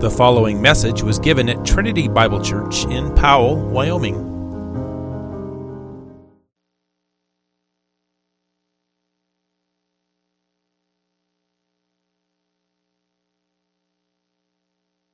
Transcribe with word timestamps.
The 0.00 0.08
following 0.08 0.62
message 0.62 1.02
was 1.02 1.18
given 1.18 1.50
at 1.50 1.62
Trinity 1.62 2.08
Bible 2.08 2.40
Church 2.40 2.86
in 2.86 3.14
Powell, 3.14 3.56
Wyoming. 3.56 4.16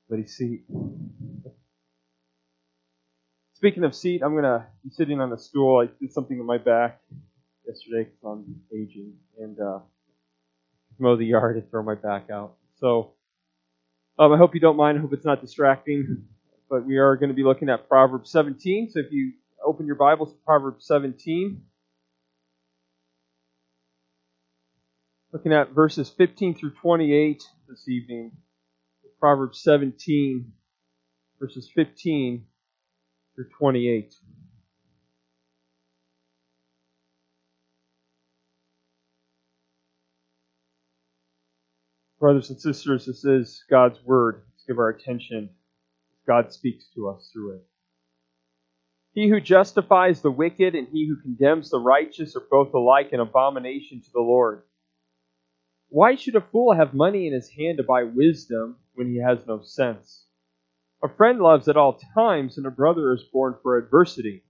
Buddy 0.09 0.29
seat. 0.29 0.63
Speaking 3.55 3.83
of 3.83 3.93
seat, 3.93 4.23
I'm 4.23 4.37
gonna 4.37 4.69
be 4.85 4.91
sitting 4.91 5.21
on 5.21 5.33
a 5.33 5.37
stool. 5.37 5.81
I 5.81 5.91
did 6.01 6.13
something 6.13 6.39
with 6.39 6.47
my 6.47 6.59
back 6.59 7.01
yesterday 7.67 8.05
because 8.05 8.23
I'm 8.25 8.61
aging 8.73 9.15
and 9.41 9.59
uh, 9.59 9.81
mow 11.01 11.17
the 11.17 11.27
yard 11.27 11.57
and 11.57 11.69
throw 11.73 11.83
my 11.83 11.97
back 11.97 12.31
out. 12.31 12.55
So 12.79 13.15
um, 14.19 14.33
I 14.33 14.37
hope 14.37 14.55
you 14.55 14.61
don't 14.61 14.77
mind. 14.77 14.99
I 14.99 15.01
hope 15.01 15.13
it's 15.13 15.25
not 15.25 15.41
distracting. 15.41 16.25
But 16.69 16.85
we 16.85 16.97
are 16.97 17.17
going 17.17 17.29
to 17.29 17.35
be 17.35 17.45
looking 17.45 17.69
at 17.69 17.89
Proverbs 17.89 18.31
17. 18.33 18.91
So 18.91 18.99
if 19.01 19.13
you 19.13 19.33
open 19.65 19.87
your 19.87 19.95
Bibles 19.95 20.33
to 20.33 20.39
Proverbs 20.45 20.87
17, 20.87 21.63
looking 25.33 25.53
at 25.53 25.71
verses 25.71 26.09
15 26.09 26.55
through 26.55 26.73
28 26.81 27.45
this 27.69 27.89
evening. 27.89 28.33
Proverbs 29.21 29.63
17, 29.63 30.53
verses 31.39 31.71
15 31.75 32.45
through 33.35 33.49
28. 33.59 34.15
Brothers 42.27 42.51
and 42.51 42.61
sisters, 42.61 43.07
this 43.07 43.25
is 43.25 43.63
God's 43.71 44.03
Word. 44.05 44.43
Let's 44.49 44.65
give 44.67 44.81
our 44.81 44.89
attention 44.89 45.49
God 46.27 46.53
speaks 46.53 46.89
to 46.97 47.09
us 47.09 47.31
through 47.33 47.55
it. 47.55 47.65
He 49.13 49.29
who 49.29 49.41
justifies 49.41 50.23
the 50.23 50.33
wicked 50.33 50.75
and 50.75 50.89
he 50.89 51.07
who 51.07 51.23
condemns 51.23 51.71
the 51.71 51.79
righteous 51.79 52.35
are 52.35 52.43
both 52.51 52.75
alike 52.75 53.13
an 53.13 53.21
abomination 53.21 54.01
to 54.01 54.11
the 54.13 54.23
Lord. 54.23 54.65
Why 55.89 56.17
should 56.17 56.35
a 56.35 56.41
fool 56.41 56.75
have 56.75 56.95
money 56.95 57.29
in 57.29 57.33
his 57.33 57.49
hand 57.49 57.77
to 57.77 57.85
buy 57.85 58.03
wisdom 58.03 58.79
when 58.95 59.07
he 59.07 59.19
has 59.19 59.47
no 59.47 59.63
sense? 59.63 60.27
A 61.05 61.09
friend 61.09 61.39
loves 61.39 61.69
at 61.69 61.77
all 61.77 62.01
times, 62.13 62.59
and 62.59 62.67
a 62.67 62.73
brother 62.73 63.13
is 63.13 63.23
born 63.33 63.55
for 63.63 63.79
adversity. 63.79 64.43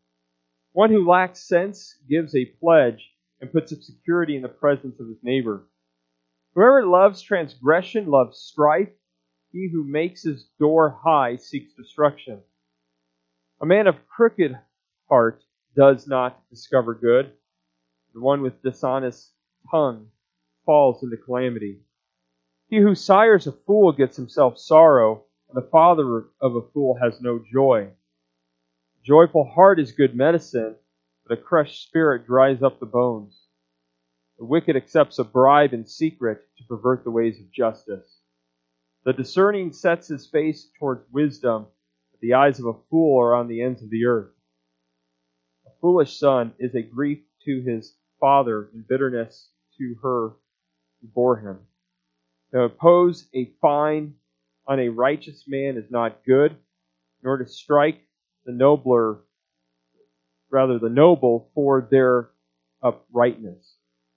One 0.72 0.88
who 0.88 1.06
lacks 1.06 1.46
sense 1.46 1.94
gives 2.08 2.34
a 2.34 2.46
pledge 2.58 3.06
and 3.42 3.52
puts 3.52 3.70
up 3.70 3.80
security 3.80 4.34
in 4.34 4.40
the 4.40 4.48
presence 4.48 4.98
of 4.98 5.08
his 5.08 5.22
neighbor. 5.22 5.66
Whoever 6.56 6.86
loves 6.86 7.20
transgression 7.20 8.06
loves 8.06 8.38
strife. 8.38 8.88
He 9.52 9.68
who 9.70 9.84
makes 9.84 10.22
his 10.22 10.44
door 10.58 10.88
high 10.88 11.36
seeks 11.36 11.74
destruction. 11.74 12.40
A 13.60 13.66
man 13.66 13.86
of 13.86 14.08
crooked 14.08 14.58
heart 15.06 15.44
does 15.76 16.08
not 16.08 16.48
discover 16.48 16.94
good. 16.94 17.30
The 18.14 18.22
one 18.22 18.40
with 18.40 18.62
dishonest 18.62 19.34
tongue 19.70 20.08
falls 20.64 21.02
into 21.02 21.18
calamity. 21.18 21.82
He 22.68 22.78
who 22.78 22.94
sires 22.94 23.46
a 23.46 23.52
fool 23.52 23.92
gets 23.92 24.16
himself 24.16 24.58
sorrow, 24.58 25.24
and 25.50 25.62
the 25.62 25.68
father 25.68 26.24
of 26.40 26.56
a 26.56 26.62
fool 26.72 26.96
has 27.02 27.20
no 27.20 27.38
joy. 27.52 27.82
A 27.82 29.04
joyful 29.04 29.44
heart 29.44 29.78
is 29.78 29.92
good 29.92 30.16
medicine, 30.16 30.76
but 31.26 31.38
a 31.38 31.42
crushed 31.42 31.82
spirit 31.86 32.24
dries 32.26 32.62
up 32.62 32.80
the 32.80 32.86
bones. 32.86 33.45
The 34.38 34.44
wicked 34.44 34.76
accepts 34.76 35.18
a 35.18 35.24
bribe 35.24 35.72
in 35.72 35.86
secret 35.86 36.42
to 36.58 36.64
pervert 36.64 37.04
the 37.04 37.10
ways 37.10 37.40
of 37.40 37.50
justice. 37.50 38.20
The 39.04 39.12
discerning 39.12 39.72
sets 39.72 40.08
his 40.08 40.26
face 40.26 40.70
towards 40.78 41.10
wisdom, 41.10 41.66
but 42.10 42.20
the 42.20 42.34
eyes 42.34 42.60
of 42.60 42.66
a 42.66 42.78
fool 42.90 43.18
are 43.20 43.34
on 43.34 43.48
the 43.48 43.62
ends 43.62 43.82
of 43.82 43.88
the 43.88 44.04
earth. 44.04 44.32
A 45.66 45.70
foolish 45.80 46.18
son 46.18 46.54
is 46.58 46.74
a 46.74 46.82
grief 46.82 47.20
to 47.44 47.62
his 47.62 47.96
father 48.20 48.68
and 48.74 48.86
bitterness 48.86 49.50
to 49.78 49.94
her 50.02 50.30
who 51.00 51.08
bore 51.08 51.36
him. 51.36 51.60
To 52.52 52.62
impose 52.62 53.28
a 53.34 53.52
fine 53.60 54.16
on 54.66 54.80
a 54.80 54.88
righteous 54.88 55.44
man 55.46 55.76
is 55.76 55.90
not 55.90 56.24
good, 56.24 56.56
nor 57.22 57.38
to 57.38 57.46
strike 57.46 58.00
the 58.44 58.52
nobler, 58.52 59.20
rather 60.50 60.78
the 60.78 60.90
noble, 60.90 61.50
for 61.54 61.88
their 61.90 62.30
uprightness. 62.82 63.75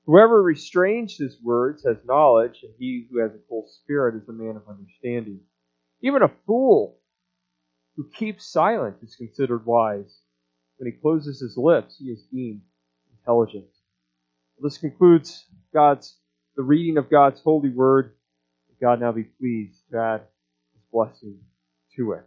Whoever 0.10 0.42
restrains 0.42 1.18
his 1.18 1.40
words 1.44 1.86
has 1.86 2.04
knowledge, 2.04 2.62
and 2.64 2.74
he 2.80 3.06
who 3.12 3.20
has 3.20 3.30
a 3.36 3.48
full 3.48 3.68
spirit 3.68 4.16
is 4.16 4.28
a 4.28 4.34
man 4.34 4.56
of 4.56 4.68
understanding. 4.68 5.40
Even 6.02 6.24
a 6.24 6.32
fool 6.48 6.98
who 7.96 8.10
keeps 8.10 8.52
silent 8.52 8.96
is 9.04 9.16
considered 9.16 9.68
wise. 9.68 10.22
When 10.78 10.92
he 10.92 10.98
closes 11.00 11.40
his 11.40 11.58
lips, 11.58 11.98
he 12.00 12.06
is 12.06 12.24
deemed 12.24 12.62
intelligent. 13.20 13.68
This 14.60 14.80
concludes 14.80 15.46
God's 15.76 16.18
the 16.56 16.64
reading 16.64 16.98
of 16.98 17.12
God's 17.12 17.42
holy 17.42 17.70
word. 17.70 18.16
God 18.82 19.02
now 19.02 19.12
be 19.12 19.26
pleased 19.26 19.78
to 19.92 20.00
add 20.00 20.22
his 20.74 20.82
blessing 20.92 21.38
to 21.98 22.14
it. 22.14 22.26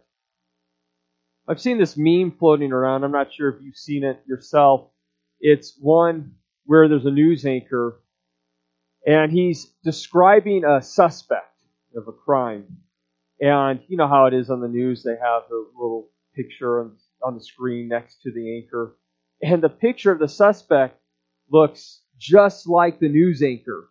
I've 1.49 1.59
seen 1.59 1.79
this 1.79 1.97
meme 1.97 2.31
floating 2.39 2.71
around. 2.71 3.03
I'm 3.03 3.11
not 3.11 3.33
sure 3.33 3.49
if 3.49 3.61
you've 3.61 3.75
seen 3.75 4.05
it 4.05 4.23
yourself. 4.25 4.87
It's 5.41 5.77
one 5.81 6.35
where 6.65 6.87
there's 6.87 7.05
a 7.05 7.11
news 7.11 7.45
anchor 7.45 7.99
and 9.05 9.31
he's 9.31 9.65
describing 9.83 10.63
a 10.63 10.81
suspect 10.81 11.51
of 11.95 12.07
a 12.07 12.13
crime. 12.13 12.77
And 13.41 13.81
you 13.87 13.97
know 13.97 14.07
how 14.07 14.25
it 14.25 14.33
is 14.33 14.49
on 14.49 14.61
the 14.61 14.67
news, 14.67 15.03
they 15.03 15.11
have 15.21 15.43
a 15.51 15.63
little 15.75 16.09
picture 16.35 16.79
on, 16.81 17.35
the 17.35 17.43
screen 17.43 17.87
next 17.87 18.21
to 18.21 18.31
the 18.31 18.57
anchor. 18.57 18.95
And 19.41 19.61
the 19.61 19.69
picture 19.69 20.11
of 20.11 20.19
the 20.19 20.27
suspect 20.27 20.99
looks 21.49 22.01
just 22.17 22.67
like 22.67 22.99
the 22.99 23.09
news 23.09 23.41
anchor. 23.41 23.89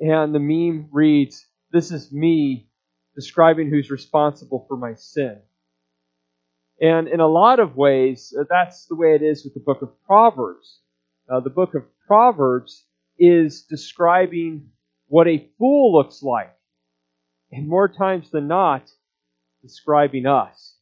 And 0.00 0.34
the 0.34 0.40
meme 0.40 0.88
reads, 0.92 1.46
This 1.72 1.90
is 1.90 2.12
me 2.12 2.68
describing 3.14 3.70
who's 3.70 3.90
responsible 3.90 4.64
for 4.68 4.76
my 4.76 4.94
sin. 4.94 5.38
And 6.80 7.06
in 7.06 7.20
a 7.20 7.28
lot 7.28 7.60
of 7.60 7.76
ways, 7.76 8.34
that's 8.48 8.86
the 8.86 8.96
way 8.96 9.14
it 9.14 9.22
is 9.22 9.44
with 9.44 9.54
the 9.54 9.60
book 9.60 9.82
of 9.82 9.90
Proverbs 10.04 10.80
uh, 11.32 11.40
the 11.40 11.50
book 11.50 11.74
of 11.74 11.84
Proverbs 12.06 12.84
is 13.18 13.62
describing 13.62 14.68
what 15.06 15.26
a 15.26 15.48
fool 15.58 15.94
looks 15.94 16.22
like, 16.22 16.54
and 17.50 17.66
more 17.66 17.88
times 17.88 18.30
than 18.30 18.48
not, 18.48 18.90
describing 19.62 20.26
us. 20.26 20.76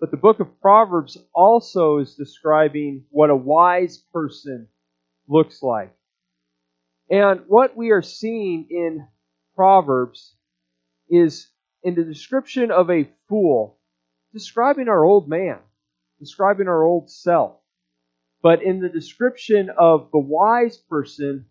But 0.00 0.10
the 0.10 0.16
book 0.16 0.40
of 0.40 0.60
Proverbs 0.60 1.18
also 1.32 1.98
is 1.98 2.16
describing 2.16 3.04
what 3.10 3.30
a 3.30 3.36
wise 3.36 3.98
person 4.12 4.66
looks 5.28 5.62
like. 5.62 5.94
And 7.08 7.42
what 7.46 7.76
we 7.76 7.90
are 7.90 8.02
seeing 8.02 8.66
in 8.70 9.06
Proverbs 9.54 10.34
is 11.08 11.48
in 11.84 11.94
the 11.94 12.04
description 12.04 12.72
of 12.72 12.90
a 12.90 13.08
fool, 13.28 13.78
describing 14.32 14.88
our 14.88 15.04
old 15.04 15.28
man, 15.28 15.58
describing 16.18 16.66
our 16.66 16.82
old 16.82 17.08
self 17.10 17.59
but 18.42 18.62
in 18.62 18.80
the 18.80 18.88
description 18.88 19.70
of 19.78 20.10
the 20.12 20.18
wise 20.18 20.78
person, 20.78 21.46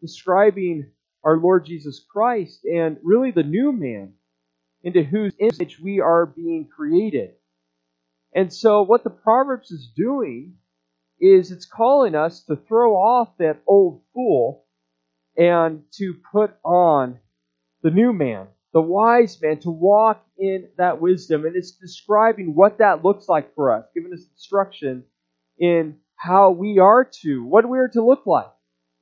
describing 0.00 0.90
our 1.24 1.38
Lord 1.38 1.66
Jesus 1.66 2.04
Christ 2.10 2.64
and 2.64 2.98
really 3.02 3.30
the 3.30 3.42
new 3.42 3.72
man 3.72 4.14
into 4.82 5.02
whose 5.02 5.34
image 5.38 5.80
we 5.80 6.00
are 6.00 6.26
being 6.26 6.68
created. 6.68 7.32
And 8.34 8.52
so, 8.52 8.82
what 8.82 9.04
the 9.04 9.10
Proverbs 9.10 9.70
is 9.70 9.92
doing 9.96 10.54
is 11.20 11.50
it's 11.52 11.66
calling 11.66 12.14
us 12.14 12.42
to 12.44 12.56
throw 12.56 12.94
off 12.94 13.36
that 13.38 13.62
old 13.66 14.02
fool 14.12 14.66
and 15.36 15.84
to 15.92 16.14
put 16.32 16.54
on 16.64 17.18
the 17.82 17.90
new 17.90 18.12
man, 18.12 18.48
the 18.72 18.82
wise 18.82 19.40
man, 19.40 19.58
to 19.60 19.70
walk 19.70 20.24
in 20.38 20.68
that 20.78 21.00
wisdom. 21.00 21.46
And 21.46 21.56
it's 21.56 21.72
describing 21.72 22.54
what 22.54 22.78
that 22.78 23.04
looks 23.04 23.28
like 23.28 23.54
for 23.54 23.72
us, 23.72 23.86
giving 23.94 24.12
us 24.12 24.26
instruction 24.32 25.04
in 25.58 25.96
how 26.16 26.50
we 26.50 26.78
are 26.78 27.04
to, 27.22 27.44
what 27.44 27.68
we 27.68 27.78
are 27.78 27.88
to 27.88 28.04
look 28.04 28.26
like 28.26 28.50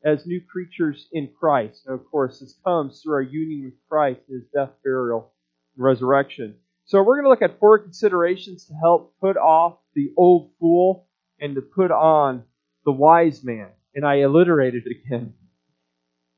as 0.04 0.26
new 0.26 0.40
creatures 0.40 1.08
in 1.12 1.28
Christ. 1.38 1.82
And 1.86 1.98
of 1.98 2.04
course, 2.10 2.40
this 2.40 2.56
comes 2.64 3.00
through 3.00 3.14
our 3.14 3.22
union 3.22 3.64
with 3.66 3.74
Christ, 3.88 4.20
his 4.28 4.42
death, 4.54 4.70
burial, 4.82 5.32
and 5.76 5.84
resurrection. 5.84 6.56
So 6.84 7.02
we're 7.02 7.22
going 7.22 7.24
to 7.24 7.30
look 7.30 7.42
at 7.42 7.60
four 7.60 7.78
considerations 7.78 8.66
to 8.66 8.74
help 8.74 9.14
put 9.20 9.36
off 9.36 9.78
the 9.94 10.12
old 10.16 10.50
fool 10.58 11.08
and 11.40 11.54
to 11.54 11.62
put 11.62 11.90
on 11.90 12.44
the 12.84 12.92
wise 12.92 13.44
man. 13.44 13.68
And 13.94 14.04
I 14.04 14.22
alliterated 14.22 14.82
it 14.86 14.96
again. 15.04 15.34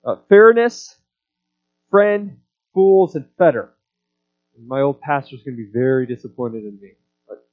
Uh, 0.05 0.17
fairness, 0.29 0.95
friend, 1.91 2.39
fools, 2.75 3.15
and 3.15 3.27
fetter. 3.39 3.73
And 4.57 4.69
my 4.69 4.81
old 4.81 5.01
pastor's 5.01 5.43
going 5.43 5.57
to 5.57 5.65
be 5.65 5.71
very 5.73 6.07
disappointed 6.07 6.65
in 6.65 6.79
me. 6.81 6.93
But 7.27 7.47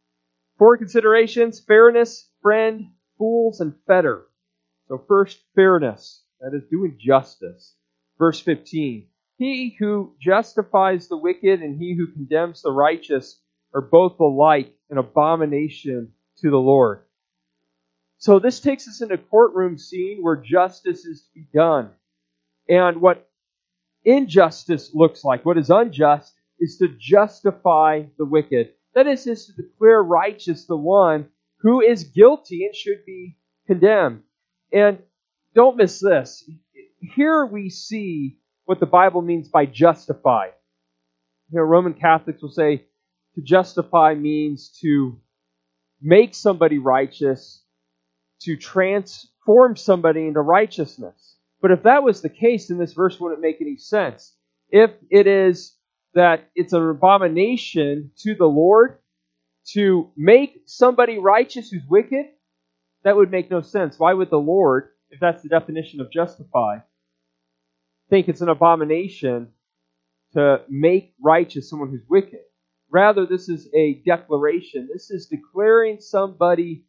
four 0.58 0.78
considerations 0.78 1.60
fairness, 1.62 2.28
friend, 2.42 2.90
fools 3.22 3.62
and 3.62 3.76
fetter. 3.86 4.24
So, 4.88 4.98
first, 5.08 5.44
fairness. 5.54 6.24
That 6.40 6.56
is 6.56 6.64
doing 6.72 6.98
justice. 7.00 7.76
Verse 8.18 8.40
15. 8.40 9.06
He 9.38 9.76
who 9.78 10.16
justifies 10.20 11.08
the 11.08 11.18
wicked 11.18 11.62
and 11.62 11.80
he 11.80 11.94
who 11.94 12.08
condemns 12.08 12.64
the 12.64 12.72
righteous 12.72 13.40
are 13.76 13.82
both 13.82 14.20
alike 14.20 14.74
an 14.90 14.98
abomination 14.98 16.12
to 16.40 16.50
the 16.50 16.58
Lord. 16.58 17.04
So 18.18 18.40
this 18.40 18.60
takes 18.60 18.88
us 18.88 19.02
in 19.02 19.12
a 19.12 19.20
courtroom 19.20 19.78
scene 19.78 20.24
where 20.24 20.36
justice 20.36 21.06
is 21.06 21.22
to 21.22 21.28
be 21.36 21.48
done. 21.54 21.92
And 22.68 23.02
what 23.02 23.30
injustice 24.04 24.96
looks 24.96 25.24
like, 25.24 25.46
what 25.46 25.60
is 25.60 25.70
unjust, 25.70 26.34
is 26.60 26.78
to 26.80 26.88
justify 26.88 28.04
the 28.18 28.26
wicked. 28.26 28.72
That 28.96 29.06
is, 29.06 29.28
is 29.28 29.46
to 29.46 29.54
declare 29.54 30.02
righteous 30.02 30.66
the 30.66 30.76
one 30.76 31.28
who 31.62 31.82
is 31.82 32.06
guilty 32.06 32.66
and 32.66 32.76
should 32.76 33.06
be 33.06 33.38
condemned. 33.68 34.24
And 34.74 35.00
don't 35.54 35.78
miss 35.78 36.00
this. 36.00 36.50
Here 37.00 37.46
we 37.46 37.70
see 37.70 38.38
what 38.66 38.80
the 38.80 38.86
Bible 38.86 39.22
means 39.22 39.50
by 39.50 39.66
justify. 39.66 40.48
You 41.52 41.60
know, 41.60 41.64
Roman 41.64 41.94
Catholics 41.94 42.42
will 42.42 42.52
say 42.52 42.86
to 43.36 43.42
justify 43.42 44.16
means 44.16 44.78
to 44.82 45.20
make 46.02 46.34
somebody 46.34 46.78
righteous, 46.78 47.64
to 48.42 48.56
transform 48.56 49.76
somebody 49.76 50.28
into 50.28 50.42
righteousness. 50.42 51.38
But 51.62 51.72
if 51.72 51.84
that 51.84 52.04
was 52.04 52.22
the 52.22 52.30
case, 52.30 52.68
then 52.68 52.78
this 52.78 52.94
verse 52.94 53.20
wouldn't 53.20 53.42
make 53.42 53.62
any 53.62 53.78
sense. 53.78 54.36
If 54.70 54.92
it 55.10 55.28
is 55.28 55.76
that 56.14 56.50
it's 56.56 56.74
an 56.74 56.90
abomination 56.90 58.12
to 58.20 58.36
the 58.36 58.48
Lord 58.48 58.98
to 59.74 60.12
make 60.18 60.62
somebody 60.66 61.20
righteous 61.20 61.70
who's 61.70 61.84
wicked, 61.90 62.26
that 63.04 63.16
would 63.16 63.32
make 63.32 63.50
no 63.50 63.62
sense. 63.62 63.98
Why 63.98 64.14
would 64.14 64.30
the 64.30 64.38
Lord, 64.38 64.90
if 65.10 65.20
that's 65.20 65.44
the 65.44 65.50
definition 65.50 66.02
of 66.02 66.12
justify, 66.12 66.80
think 68.10 68.28
it's 68.28 68.42
an 68.42 68.50
abomination 68.50 69.50
to 70.34 70.62
make 70.70 71.14
righteous 71.22 71.70
someone 71.70 71.90
who's 71.90 72.06
wicked? 72.10 72.40
Rather, 72.90 73.26
this 73.26 73.48
is 73.48 73.70
a 73.74 74.02
declaration. 74.06 74.90
This 74.92 75.10
is 75.12 75.28
declaring 75.28 76.00
somebody 76.02 76.86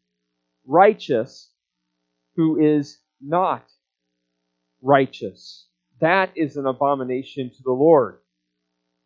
righteous 0.67 1.51
who 2.37 2.61
is 2.61 2.99
not 3.21 3.65
righteous. 4.83 5.69
That 6.01 6.31
is 6.35 6.57
an 6.57 6.67
abomination 6.67 7.51
to 7.51 7.63
the 7.63 7.73
Lord. 7.73 8.19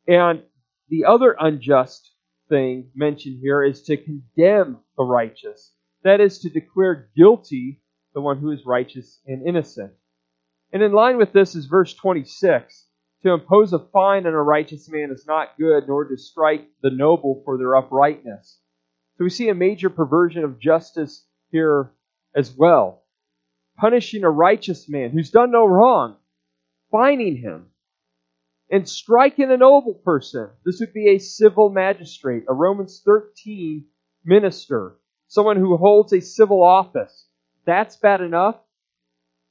And 0.08 0.42
the 0.88 1.04
other 1.04 1.36
unjust 1.38 2.10
thing 2.48 2.90
mentioned 2.94 3.38
here 3.40 3.62
is 3.62 3.82
to 3.82 3.96
condemn 3.96 4.78
the 4.96 5.04
righteous. 5.04 5.72
That 6.04 6.20
is 6.20 6.38
to 6.40 6.50
declare 6.50 7.10
guilty 7.16 7.80
the 8.14 8.20
one 8.20 8.38
who 8.38 8.50
is 8.50 8.64
righteous 8.64 9.20
and 9.26 9.46
innocent. 9.46 9.92
And 10.72 10.82
in 10.82 10.92
line 10.92 11.16
with 11.16 11.32
this 11.32 11.54
is 11.54 11.66
verse 11.66 11.94
26. 11.94 12.86
To 13.22 13.32
impose 13.32 13.72
a 13.72 13.78
fine 13.78 14.26
on 14.26 14.34
a 14.34 14.42
righteous 14.42 14.88
man 14.90 15.10
is 15.10 15.26
not 15.26 15.58
good, 15.58 15.88
nor 15.88 16.04
to 16.04 16.16
strike 16.16 16.68
the 16.82 16.90
noble 16.90 17.42
for 17.44 17.58
their 17.58 17.74
uprightness. 17.74 18.60
So 19.16 19.24
we 19.24 19.30
see 19.30 19.48
a 19.48 19.54
major 19.54 19.90
perversion 19.90 20.44
of 20.44 20.60
justice 20.60 21.26
here 21.50 21.92
as 22.34 22.54
well. 22.54 23.02
Punishing 23.78 24.24
a 24.24 24.30
righteous 24.30 24.88
man 24.88 25.10
who's 25.10 25.30
done 25.30 25.50
no 25.50 25.66
wrong, 25.66 26.16
fining 26.90 27.36
him, 27.36 27.66
and 28.70 28.88
striking 28.88 29.50
a 29.50 29.56
noble 29.56 29.94
person. 29.94 30.48
This 30.64 30.80
would 30.80 30.92
be 30.92 31.10
a 31.10 31.18
civil 31.18 31.70
magistrate, 31.70 32.44
a 32.48 32.54
Romans 32.54 33.02
13 33.04 33.84
minister, 34.24 34.96
someone 35.28 35.56
who 35.56 35.76
holds 35.76 36.12
a 36.12 36.20
civil 36.20 36.62
office. 36.62 37.28
That's 37.64 37.96
bad 37.96 38.20
enough, 38.20 38.56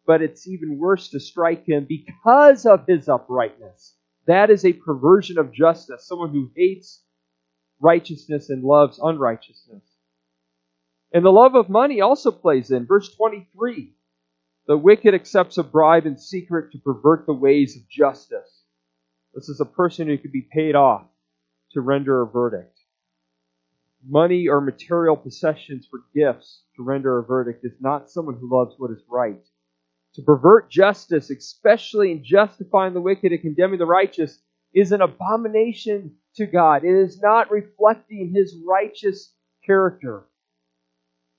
but 0.05 0.21
it's 0.21 0.47
even 0.47 0.77
worse 0.77 1.09
to 1.09 1.19
strike 1.19 1.65
him 1.65 1.85
because 1.87 2.65
of 2.65 2.85
his 2.87 3.07
uprightness. 3.07 3.95
That 4.27 4.49
is 4.49 4.65
a 4.65 4.73
perversion 4.73 5.37
of 5.37 5.53
justice, 5.53 6.07
someone 6.07 6.31
who 6.31 6.51
hates 6.55 7.03
righteousness 7.79 8.49
and 8.49 8.63
loves 8.63 8.99
unrighteousness. 9.01 9.83
And 11.13 11.23
the 11.23 11.31
love 11.31 11.55
of 11.55 11.69
money 11.69 12.01
also 12.01 12.31
plays 12.31 12.71
in. 12.71 12.85
Verse 12.85 13.13
23 13.15 13.93
The 14.67 14.77
wicked 14.77 15.13
accepts 15.13 15.57
a 15.57 15.63
bribe 15.63 16.05
in 16.05 16.17
secret 16.17 16.71
to 16.71 16.79
pervert 16.79 17.25
the 17.25 17.33
ways 17.33 17.77
of 17.77 17.87
justice. 17.87 18.64
This 19.35 19.49
is 19.49 19.59
a 19.59 19.65
person 19.65 20.07
who 20.07 20.17
could 20.17 20.31
be 20.31 20.47
paid 20.49 20.75
off 20.75 21.05
to 21.73 21.81
render 21.81 22.21
a 22.21 22.27
verdict. 22.27 22.79
Money 24.07 24.47
or 24.47 24.61
material 24.61 25.17
possessions 25.17 25.87
for 25.91 25.99
gifts 26.15 26.63
to 26.77 26.83
render 26.83 27.19
a 27.19 27.23
verdict 27.23 27.65
is 27.65 27.73
not 27.81 28.09
someone 28.09 28.37
who 28.39 28.49
loves 28.49 28.75
what 28.77 28.91
is 28.91 29.03
right. 29.09 29.43
To 30.13 30.21
pervert 30.21 30.71
justice, 30.71 31.29
especially 31.29 32.11
in 32.11 32.23
justifying 32.23 32.93
the 32.93 33.01
wicked 33.01 33.33
and 33.33 33.41
condemning 33.41 33.79
the 33.79 33.85
righteous, 33.85 34.39
is 34.73 34.93
an 34.93 35.01
abomination 35.01 36.15
to 36.37 36.45
God. 36.45 36.85
It 36.85 36.95
is 36.95 37.19
not 37.21 37.51
reflecting 37.51 38.31
his 38.33 38.55
righteous 38.65 39.33
character. 39.65 40.23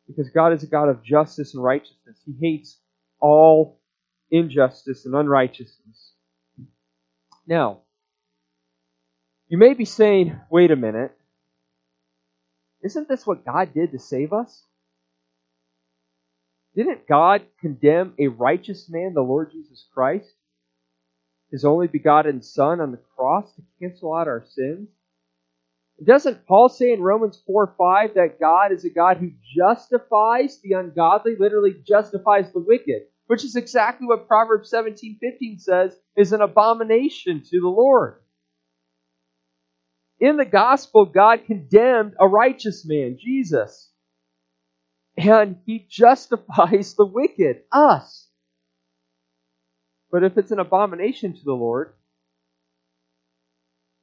Because 0.07 0.29
God 0.29 0.53
is 0.53 0.63
a 0.63 0.67
God 0.67 0.91
of 0.91 1.03
justice 1.03 1.55
and 1.55 1.65
righteousness. 1.65 2.21
He 2.27 2.35
hates 2.41 2.79
all 3.21 3.81
injustice 4.31 5.07
and 5.07 5.15
unrighteousness. 5.15 6.13
Now, 7.47 7.83
you 9.49 9.59
may 9.59 9.75
be 9.75 9.85
saying, 9.85 10.39
wait 10.51 10.71
a 10.71 10.77
minute. 10.77 11.13
Isn't 12.83 13.09
this 13.09 13.27
what 13.27 13.45
God 13.45 13.73
did 13.75 13.93
to 13.93 13.99
save 13.99 14.33
us? 14.33 14.63
Didn't 16.75 17.07
God 17.09 17.43
condemn 17.61 18.15
a 18.19 18.29
righteous 18.29 18.89
man, 18.91 19.15
the 19.15 19.23
Lord 19.23 19.51
Jesus 19.51 19.87
Christ, 19.95 20.31
his 21.51 21.65
only 21.65 21.87
begotten 21.87 22.43
Son, 22.43 22.81
on 22.81 22.91
the 22.91 23.01
cross 23.17 23.51
to 23.55 23.63
cancel 23.81 24.15
out 24.15 24.29
our 24.29 24.45
sins? 24.47 24.89
Doesn't 26.05 26.47
Paul 26.47 26.69
say 26.69 26.93
in 26.93 27.01
Romans 27.01 27.41
4 27.47 27.75
5 27.79 28.15
that 28.15 28.39
God 28.39 28.73
is 28.73 28.85
a 28.85 28.91
God 28.91 29.17
who 29.17 29.31
justifies 29.57 30.61
the 30.61 30.73
ungodly, 30.75 31.37
literally 31.39 31.75
justifies 31.89 32.53
the 32.53 32.61
wicked, 32.61 33.05
which 33.29 33.45
is 33.45 33.57
exactly 33.57 34.07
what 34.07 34.29
Proverbs 34.29 34.69
17 34.69 35.19
15 35.19 35.59
says 35.59 35.97
is 36.15 36.33
an 36.33 36.43
abomination 36.43 37.43
to 37.51 37.61
the 37.61 37.69
Lord. 37.69 38.21
In 40.19 40.37
the 40.37 40.45
gospel, 40.47 41.05
God 41.05 41.45
condemned 41.47 42.15
a 42.19 42.27
righteous 42.27 42.87
man, 42.87 43.19
Jesus. 43.21 43.91
And 45.17 45.59
he 45.67 45.87
justifies 45.89 46.95
the 46.95 47.07
wicked, 47.07 47.63
us. 47.73 48.29
But 50.11 50.25
if 50.25 50.39
it's 50.39 50.51
an 50.51 50.59
abomination 50.59 51.35
to 51.35 51.45
the 51.45 51.53
Lord, 51.53 51.95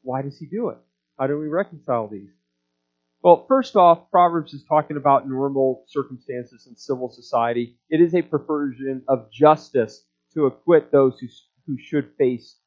why 0.01 0.21
does 0.21 0.37
he 0.37 0.45
do 0.45 0.69
it? 0.69 0.77
How 1.17 1.27
do 1.27 1.37
we 1.39 1.47
reconcile 1.47 2.07
these? 2.07 2.29
Well, 3.21 3.45
first 3.47 3.75
off, 3.75 4.11
Proverbs 4.11 4.53
is 4.53 4.65
talking 4.65 4.97
about 4.97 5.29
normal 5.29 5.85
circumstances 5.87 6.67
in 6.67 6.75
civil 6.75 7.09
society. 7.09 7.77
It 7.89 8.01
is 8.01 8.13
a 8.13 8.21
perversion 8.21 9.03
of 9.07 9.31
justice 9.31 10.03
to 10.33 10.45
acquit 10.45 10.91
those 10.91 11.19
who, 11.19 11.27
who 11.65 11.77
should 11.79 12.11
face 12.17 12.57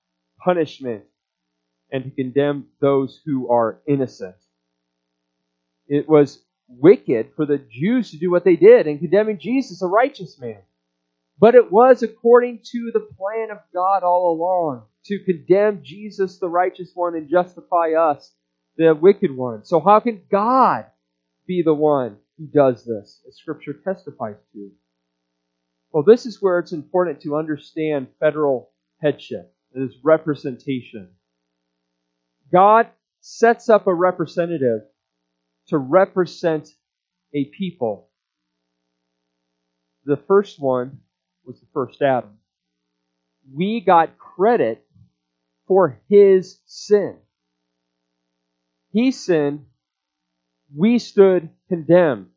punishment 0.43 1.05
and 1.97 2.05
to 2.05 2.11
condemn 2.11 2.67
those 2.81 3.23
who 3.25 3.50
are 3.50 3.81
innocent. 3.88 4.37
It 5.88 6.07
was 6.07 6.45
wicked 6.69 7.31
for 7.35 7.47
the 7.47 7.59
Jews 7.59 8.11
to 8.11 8.19
do 8.19 8.31
what 8.31 8.45
they 8.45 8.57
did 8.57 8.87
in 8.87 8.99
condemning 8.99 9.38
Jesus, 9.38 9.81
a 9.81 9.87
righteous 9.87 10.38
man. 10.38 10.59
But 11.38 11.55
it 11.55 11.73
was 11.73 12.03
according 12.03 12.61
to 12.73 12.91
the 12.93 13.00
plan 13.00 13.50
of 13.50 13.59
God 13.73 14.03
all 14.03 14.33
along 14.33 14.83
to 15.07 15.25
condemn 15.25 15.83
Jesus, 15.83 16.38
the 16.38 16.49
righteous 16.50 16.91
one, 16.95 17.15
and 17.15 17.31
justify 17.31 17.93
us, 17.93 18.35
the 18.76 18.95
wicked 18.95 19.35
one. 19.35 19.65
So, 19.65 19.81
how 19.81 20.00
can 20.00 20.21
God 20.31 20.85
be 21.47 21.62
the 21.62 21.75
one 21.75 22.17
who 22.37 22.47
does 22.47 22.85
this, 22.85 23.23
as 23.26 23.37
Scripture 23.37 23.73
testifies 23.73 24.37
to? 24.53 24.71
Well, 25.93 26.03
this 26.03 26.26
is 26.26 26.43
where 26.43 26.59
it's 26.59 26.73
important 26.73 27.23
to 27.23 27.37
understand 27.37 28.09
federal 28.21 28.71
headship. 29.00 29.55
It 29.75 29.81
is 29.81 29.95
representation. 30.03 31.09
God 32.53 32.88
sets 33.21 33.69
up 33.69 33.87
a 33.87 33.95
representative 33.95 34.83
to 35.69 35.79
represent 35.79 36.69
a 37.35 37.45
people. 37.47 38.09
The 40.05 40.17
first 40.17 40.61
one 40.61 41.00
was 41.45 41.59
the 41.61 41.67
first 41.73 42.00
Adam. 42.03 42.38
We 43.53 43.81
got 43.81 44.19
credit 44.19 44.85
for 45.67 46.00
his 46.09 46.61
sin. 46.67 47.17
He 48.93 49.11
sinned, 49.11 49.67
we 50.75 50.99
stood 50.99 51.50
condemned. 51.69 52.29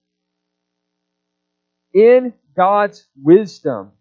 In 1.94 2.34
God's 2.56 3.08
wisdom, 3.22 3.92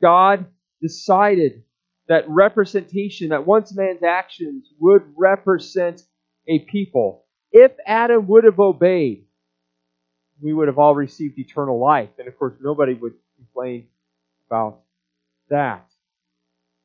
God 0.00 0.46
decided 0.80 1.62
that 2.12 2.28
representation, 2.28 3.30
that 3.30 3.46
once 3.46 3.74
man's 3.74 4.02
actions 4.02 4.68
would 4.78 5.02
represent 5.16 6.02
a 6.46 6.58
people. 6.58 7.24
If 7.50 7.72
Adam 7.86 8.26
would 8.28 8.44
have 8.44 8.60
obeyed, 8.60 9.24
we 10.42 10.52
would 10.52 10.68
have 10.68 10.78
all 10.78 10.94
received 10.94 11.38
eternal 11.38 11.80
life. 11.80 12.10
And 12.18 12.28
of 12.28 12.38
course, 12.38 12.52
nobody 12.60 12.92
would 12.92 13.14
complain 13.36 13.86
about 14.46 14.80
that. 15.48 15.86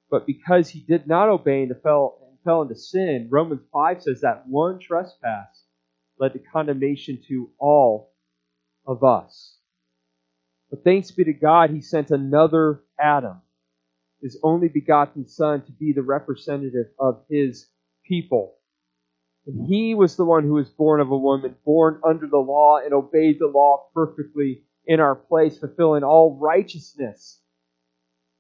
But 0.10 0.25
because 0.25 0.69
he 0.69 0.79
did 0.79 1.07
not 1.07 1.27
obey 1.27 1.63
and 1.63 1.75
fell, 1.84 2.19
and 2.29 2.39
fell 2.46 2.62
into 2.62 2.75
sin, 2.75 3.27
Romans 3.29 3.63
5 3.74 4.03
says 4.03 4.22
that 4.22 4.48
one 4.48 4.79
trespass 4.79 5.65
led 6.17 6.31
to 6.34 6.39
condemnation 6.39 7.19
to 7.27 7.50
all 7.60 8.13
of 8.86 9.03
us. 9.03 9.57
But 10.69 10.86
thanks 10.86 11.12
be 11.12 11.25
to 11.25 11.34
God, 11.34 11.72
he 11.72 11.81
sent 11.81 12.12
another 12.12 12.84
Adam, 12.98 13.41
his 14.21 14.39
only 14.43 14.67
begotten 14.67 15.27
Son, 15.27 15.63
to 15.65 15.71
be 15.71 15.93
the 15.93 16.01
representative 16.01 16.88
of 17.00 17.24
his 17.29 17.69
people. 18.05 18.55
And 19.45 19.67
he 19.67 19.95
was 19.95 20.15
the 20.15 20.25
one 20.25 20.43
who 20.43 20.53
was 20.53 20.69
born 20.69 21.00
of 21.00 21.12
a 21.12 21.17
woman, 21.17 21.55
born 21.65 22.01
under 22.03 22.27
the 22.27 22.38
law, 22.38 22.79
and 22.83 22.93
obeyed 22.93 23.38
the 23.39 23.47
law 23.47 23.88
perfectly 23.93 24.63
in 24.86 25.00
our 25.00 25.15
place, 25.15 25.57
fulfilling 25.57 26.03
all 26.03 26.38
righteousness. 26.39 27.41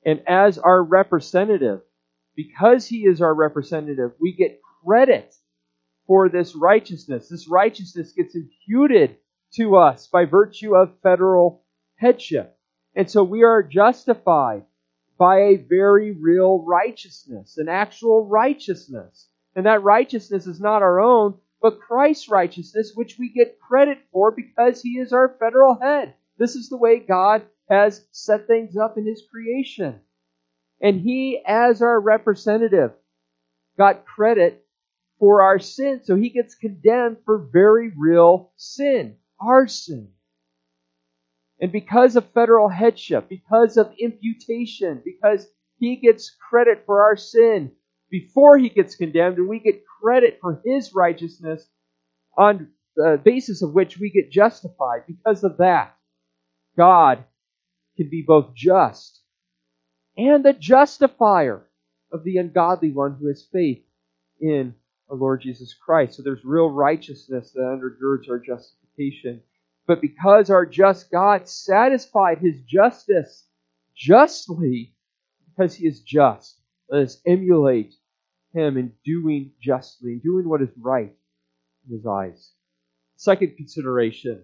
And 0.05 0.21
as 0.27 0.57
our 0.57 0.83
representative, 0.83 1.81
because 2.35 2.85
he 2.87 3.05
is 3.05 3.21
our 3.21 3.33
representative, 3.33 4.11
we 4.19 4.33
get 4.33 4.61
credit 4.85 5.33
for 6.07 6.29
this 6.29 6.55
righteousness. 6.55 7.27
This 7.29 7.47
righteousness 7.47 8.13
gets 8.13 8.35
imputed 8.35 9.17
to 9.55 9.77
us 9.77 10.07
by 10.07 10.25
virtue 10.25 10.75
of 10.75 10.99
federal 11.01 11.63
headship. 11.95 12.57
And 12.95 13.09
so 13.09 13.23
we 13.23 13.43
are 13.43 13.63
justified 13.63 14.63
by 15.17 15.39
a 15.39 15.55
very 15.55 16.11
real 16.11 16.63
righteousness, 16.63 17.57
an 17.57 17.69
actual 17.69 18.25
righteousness. 18.27 19.27
And 19.55 19.65
that 19.65 19.83
righteousness 19.83 20.45
is 20.45 20.59
not 20.59 20.83
our 20.83 20.99
own, 20.99 21.35
but 21.61 21.79
Christ's 21.79 22.29
righteousness, 22.29 22.91
which 22.93 23.17
we 23.17 23.29
get 23.29 23.59
credit 23.59 23.97
for 24.11 24.31
because 24.31 24.81
he 24.81 24.99
is 24.99 25.13
our 25.13 25.35
federal 25.39 25.79
head. 25.79 26.13
This 26.37 26.55
is 26.55 26.69
the 26.69 26.77
way 26.77 26.99
God 26.99 27.43
has 27.69 28.05
set 28.11 28.47
things 28.47 28.77
up 28.77 28.97
in 28.97 29.05
his 29.05 29.23
creation. 29.29 29.99
And 30.79 31.01
he, 31.01 31.41
as 31.45 31.81
our 31.81 31.99
representative, 31.99 32.91
got 33.77 34.05
credit 34.05 34.63
for 35.19 35.41
our 35.41 35.57
sin. 35.57 36.01
So 36.03 36.15
he 36.15 36.29
gets 36.29 36.53
condemned 36.53 37.17
for 37.25 37.49
very 37.51 37.91
real 37.97 38.51
sin, 38.55 39.15
our 39.41 39.67
sin. 39.67 40.09
And 41.59 41.71
because 41.71 42.15
of 42.15 42.31
federal 42.33 42.69
headship, 42.69 43.29
because 43.29 43.77
of 43.77 43.93
imputation, 43.99 45.01
because 45.03 45.47
he 45.79 45.95
gets 45.95 46.35
credit 46.49 46.83
for 46.85 47.03
our 47.03 47.17
sin 47.17 47.71
before 48.09 48.57
he 48.57 48.69
gets 48.69 48.95
condemned, 48.95 49.37
and 49.37 49.49
we 49.49 49.59
get 49.59 49.83
credit 50.01 50.39
for 50.41 50.61
his 50.63 50.93
righteousness 50.93 51.67
on 52.37 52.69
the 52.95 53.19
basis 53.23 53.61
of 53.61 53.73
which 53.73 53.99
we 53.99 54.09
get 54.09 54.31
justified. 54.31 55.03
Because 55.07 55.43
of 55.43 55.57
that, 55.57 55.95
God 56.77 57.23
can 57.95 58.09
be 58.09 58.23
both 58.25 58.53
just 58.55 59.21
and 60.17 60.43
the 60.43 60.53
justifier 60.53 61.63
of 62.11 62.23
the 62.23 62.37
ungodly 62.37 62.91
one 62.91 63.17
who 63.19 63.27
has 63.27 63.47
faith 63.51 63.83
in 64.39 64.73
our 65.09 65.17
Lord 65.17 65.41
Jesus 65.41 65.73
Christ. 65.73 66.15
So 66.15 66.23
there's 66.23 66.43
real 66.43 66.69
righteousness 66.69 67.51
that 67.53 67.61
undergirds 67.61 68.29
our 68.29 68.39
justification. 68.39 69.41
But 69.87 70.01
because 70.01 70.49
our 70.49 70.65
just 70.65 71.09
God 71.09 71.47
satisfied 71.47 72.39
his 72.39 72.61
justice 72.61 73.47
justly, 73.95 74.93
because 75.47 75.73
he 75.75 75.87
is 75.87 76.01
just, 76.01 76.59
let 76.89 77.03
us 77.03 77.21
emulate 77.25 77.95
him 78.53 78.77
in 78.77 78.91
doing 79.05 79.53
justly, 79.61 80.11
in 80.11 80.19
doing 80.19 80.47
what 80.47 80.61
is 80.61 80.69
right 80.77 81.13
in 81.87 81.95
his 81.95 82.05
eyes. 82.05 82.51
Second 83.15 83.55
consideration 83.55 84.43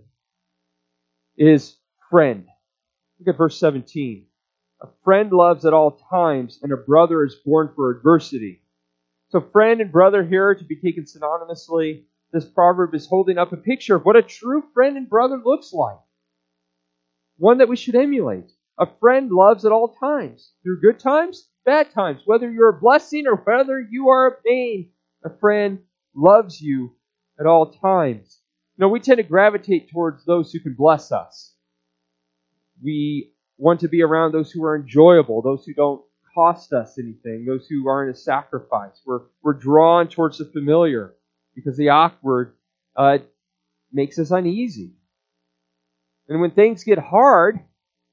is 1.38 1.76
friend. 2.10 2.48
Look 3.20 3.34
at 3.34 3.38
verse 3.38 3.60
17. 3.60 4.26
A 4.82 4.88
friend 5.04 5.32
loves 5.32 5.66
at 5.66 5.74
all 5.74 5.92
times, 6.10 6.60
and 6.62 6.72
a 6.72 6.78
brother 6.78 7.24
is 7.24 7.36
born 7.36 7.72
for 7.76 7.92
adversity. 7.92 8.62
So, 9.30 9.42
friend 9.42 9.82
and 9.82 9.92
brother 9.92 10.24
here 10.24 10.50
are 10.50 10.56
to 10.56 10.64
be 10.64 10.76
taken 10.76 11.06
synonymously. 11.06 12.04
This 12.34 12.46
proverb 12.46 12.96
is 12.96 13.06
holding 13.06 13.38
up 13.38 13.54
a 13.54 13.58
picture 13.58 13.96
of 13.96 14.06
what 14.06 14.16
a 14.16 14.24
true 14.24 14.64
friend 14.74 14.98
and 14.98 15.08
brother 15.08 15.38
looks 15.38 15.72
like. 15.72 16.00
One 17.38 17.60
that 17.60 17.70
we 17.70 17.76
should 17.76 17.96
emulate. 17.96 18.52
A 18.80 18.88
friend 19.00 19.30
loves 19.32 19.66
at 19.66 19.72
all 19.72 19.96
times. 20.00 20.52
Through 20.64 20.82
good 20.82 21.00
times, 21.00 21.48
bad 21.64 21.92
times. 21.92 22.24
Whether 22.26 22.50
you're 22.50 22.76
a 22.76 22.80
blessing 22.80 23.28
or 23.28 23.36
whether 23.36 23.80
you 23.80 24.10
are 24.10 24.28
a 24.28 24.42
pain, 24.42 24.90
a 25.24 25.30
friend 25.30 25.84
loves 26.16 26.60
you 26.60 26.96
at 27.40 27.46
all 27.46 27.72
times. 27.72 28.40
You 28.78 28.82
know, 28.82 28.90
we 28.90 29.00
tend 29.00 29.18
to 29.18 29.24
gravitate 29.24 29.92
towards 29.92 30.26
those 30.26 30.52
who 30.52 30.60
can 30.60 30.74
bless 30.74 31.12
us. 31.12 31.54
We 32.84 33.34
want 33.60 33.82
to 33.82 33.88
be 33.88 34.02
around 34.02 34.32
those 34.32 34.52
who 34.52 34.64
are 34.64 34.76
enjoyable, 34.76 35.44
those 35.44 35.66
who 35.66 35.76
don't 35.76 36.02
cost 36.34 36.74
us 36.74 36.98
anything, 36.98 37.46
those 37.46 37.68
who 37.68 37.88
aren't 37.88 38.16
a 38.16 38.20
sacrifice. 38.20 39.00
We're, 39.06 39.22
we're 39.44 39.54
drawn 39.54 40.08
towards 40.08 40.40
the 40.40 40.46
familiar 40.46 41.14
because 41.56 41.78
the 41.78 41.90
awkward 41.90 42.54
uh, 42.96 43.20
makes 43.92 44.20
us 44.20 44.32
uneasy. 44.32 44.94
And 46.28 46.42
when 46.42 46.52
things 46.52 46.84
get 46.84 46.98
hard, 46.98 47.60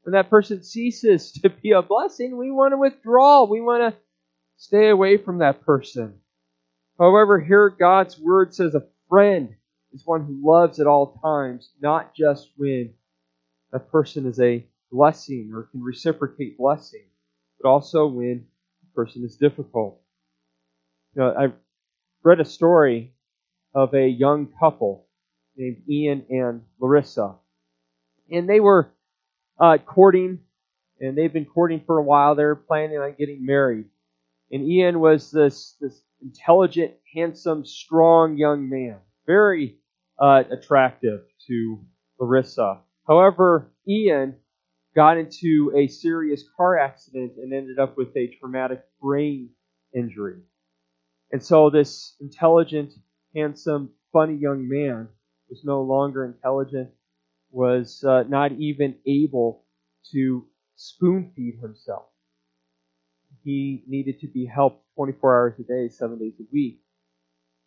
when 0.02 0.12
that 0.12 0.30
person 0.30 0.62
ceases 0.62 1.32
to 1.42 1.50
be 1.50 1.72
a 1.72 1.82
blessing, 1.82 2.36
we 2.36 2.50
want 2.50 2.72
to 2.72 2.78
withdraw. 2.78 3.44
We 3.44 3.60
want 3.60 3.94
to 3.94 4.00
stay 4.56 4.88
away 4.88 5.16
from 5.16 5.38
that 5.38 5.64
person. 5.64 6.14
However, 6.98 7.40
here 7.40 7.70
God's 7.70 8.18
word 8.18 8.54
says 8.54 8.74
a 8.74 8.86
friend 9.08 9.54
is 9.92 10.06
one 10.06 10.24
who 10.24 10.40
loves 10.42 10.80
at 10.80 10.86
all 10.86 11.18
times, 11.22 11.70
not 11.80 12.14
just 12.14 12.50
when 12.56 12.92
that 13.72 13.90
person 13.90 14.26
is 14.26 14.40
a 14.40 14.64
blessing 14.92 15.50
or 15.54 15.64
can 15.64 15.82
reciprocate 15.82 16.58
blessing, 16.58 17.04
but 17.60 17.68
also 17.68 18.06
when 18.06 18.46
a 18.82 18.94
person 18.94 19.24
is 19.24 19.36
difficult. 19.36 20.00
You 21.14 21.22
know, 21.22 21.34
I 21.36 21.52
read 22.22 22.40
a 22.40 22.44
story 22.44 23.14
of 23.74 23.94
a 23.94 24.08
young 24.08 24.48
couple 24.58 25.06
named 25.56 25.82
Ian 25.88 26.26
and 26.30 26.62
Larissa, 26.80 27.36
and 28.30 28.48
they 28.48 28.60
were 28.60 28.92
uh, 29.58 29.78
courting, 29.78 30.40
and 31.00 31.16
they've 31.16 31.32
been 31.32 31.44
courting 31.44 31.82
for 31.86 31.98
a 31.98 32.02
while. 32.02 32.34
They're 32.34 32.54
planning 32.54 32.98
on 32.98 33.14
getting 33.18 33.44
married, 33.44 33.86
and 34.50 34.68
Ian 34.68 35.00
was 35.00 35.30
this 35.30 35.76
this 35.80 36.02
intelligent, 36.22 36.94
handsome, 37.14 37.64
strong 37.64 38.36
young 38.36 38.68
man, 38.68 38.96
very 39.26 39.78
uh, 40.18 40.44
attractive 40.50 41.20
to 41.46 41.80
Larissa. 42.18 42.80
However, 43.06 43.72
Ian 43.88 44.36
got 44.94 45.18
into 45.18 45.72
a 45.76 45.86
serious 45.86 46.44
car 46.56 46.78
accident 46.78 47.32
and 47.36 47.52
ended 47.52 47.78
up 47.78 47.96
with 47.96 48.16
a 48.16 48.36
traumatic 48.38 48.82
brain 49.00 49.50
injury. 49.94 50.36
And 51.32 51.42
so 51.42 51.70
this 51.70 52.16
intelligent, 52.20 52.92
handsome, 53.34 53.90
funny 54.12 54.34
young 54.34 54.68
man 54.68 55.08
was 55.48 55.64
no 55.64 55.82
longer 55.82 56.24
intelligent, 56.24 56.90
was 57.50 58.04
uh, 58.04 58.24
not 58.28 58.52
even 58.52 58.96
able 59.06 59.64
to 60.12 60.46
spoon 60.76 61.32
feed 61.34 61.58
himself. 61.60 62.04
He 63.42 63.82
needed 63.86 64.20
to 64.20 64.28
be 64.28 64.46
helped 64.46 64.84
24 64.96 65.36
hours 65.36 65.58
a 65.58 65.62
day, 65.62 65.88
seven 65.88 66.18
days 66.18 66.34
a 66.40 66.44
week. 66.52 66.80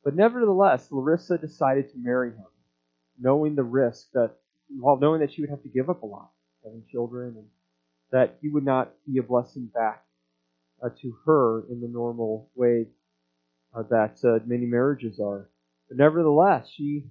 But 0.03 0.15
nevertheless, 0.15 0.91
Larissa 0.91 1.38
decided 1.38 1.91
to 1.91 1.98
marry 1.98 2.32
him, 2.32 2.46
knowing 3.20 3.55
the 3.55 3.63
risk 3.63 4.12
that, 4.13 4.36
well, 4.79 4.98
knowing 4.98 5.22
that 5.22 5.34
she 5.34 5.41
would 5.41 5.50
have 5.50 5.63
to 5.63 5.70
give 5.70 5.89
up 5.89 6.03
a 6.03 6.05
lot 6.05 6.32
having 6.63 6.84
children, 6.91 7.36
and 7.38 7.48
that 8.12 8.38
he 8.41 8.50
would 8.50 8.65
not 8.65 8.93
be 9.05 9.17
a 9.17 9.24
blessing 9.24 9.70
back 9.74 10.05
uh, 10.84 10.89
to 11.01 11.15
her 11.25 11.65
in 11.70 11.82
the 11.82 11.88
normal 11.88 12.50
way 12.55 12.88
uh, 13.74 13.84
that 13.89 14.17
uh, 14.24 14.39
many 14.46 14.65
marriages 14.65 15.20
are. 15.20 15.50
But 15.88 15.98
nevertheless, 15.98 16.70
she 16.70 17.10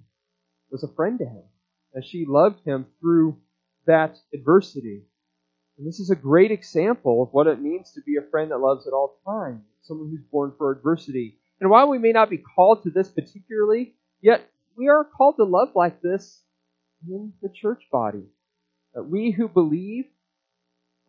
was 0.71 0.83
a 0.83 0.93
friend 0.95 1.19
to 1.19 1.25
him, 1.25 1.43
and 1.93 2.03
she 2.03 2.25
loved 2.27 2.65
him 2.65 2.87
through 2.99 3.37
that 3.85 4.17
adversity. 4.33 5.03
And 5.77 5.87
this 5.87 5.99
is 5.99 6.09
a 6.09 6.15
great 6.15 6.51
example 6.51 7.23
of 7.23 7.29
what 7.33 7.47
it 7.47 7.61
means 7.61 7.91
to 7.93 8.01
be 8.01 8.17
a 8.17 8.29
friend 8.29 8.51
that 8.51 8.59
loves 8.59 8.87
at 8.87 8.93
all 8.93 9.19
times, 9.25 9.61
someone 9.83 10.09
who's 10.09 10.25
born 10.31 10.53
for 10.57 10.71
adversity. 10.71 11.39
And 11.59 11.69
while 11.69 11.89
we 11.89 11.97
may 11.97 12.11
not 12.11 12.29
be 12.29 12.37
called 12.37 12.83
to 12.83 12.89
this 12.89 13.09
particularly, 13.09 13.95
yet 14.21 14.49
we 14.77 14.89
are 14.89 15.03
called 15.03 15.37
to 15.37 15.43
love 15.43 15.69
like 15.75 16.01
this 16.01 16.41
in 17.07 17.33
the 17.41 17.49
church 17.49 17.83
body 17.91 18.25
That 18.93 19.03
we 19.03 19.31
who 19.31 19.47
believe 19.47 20.05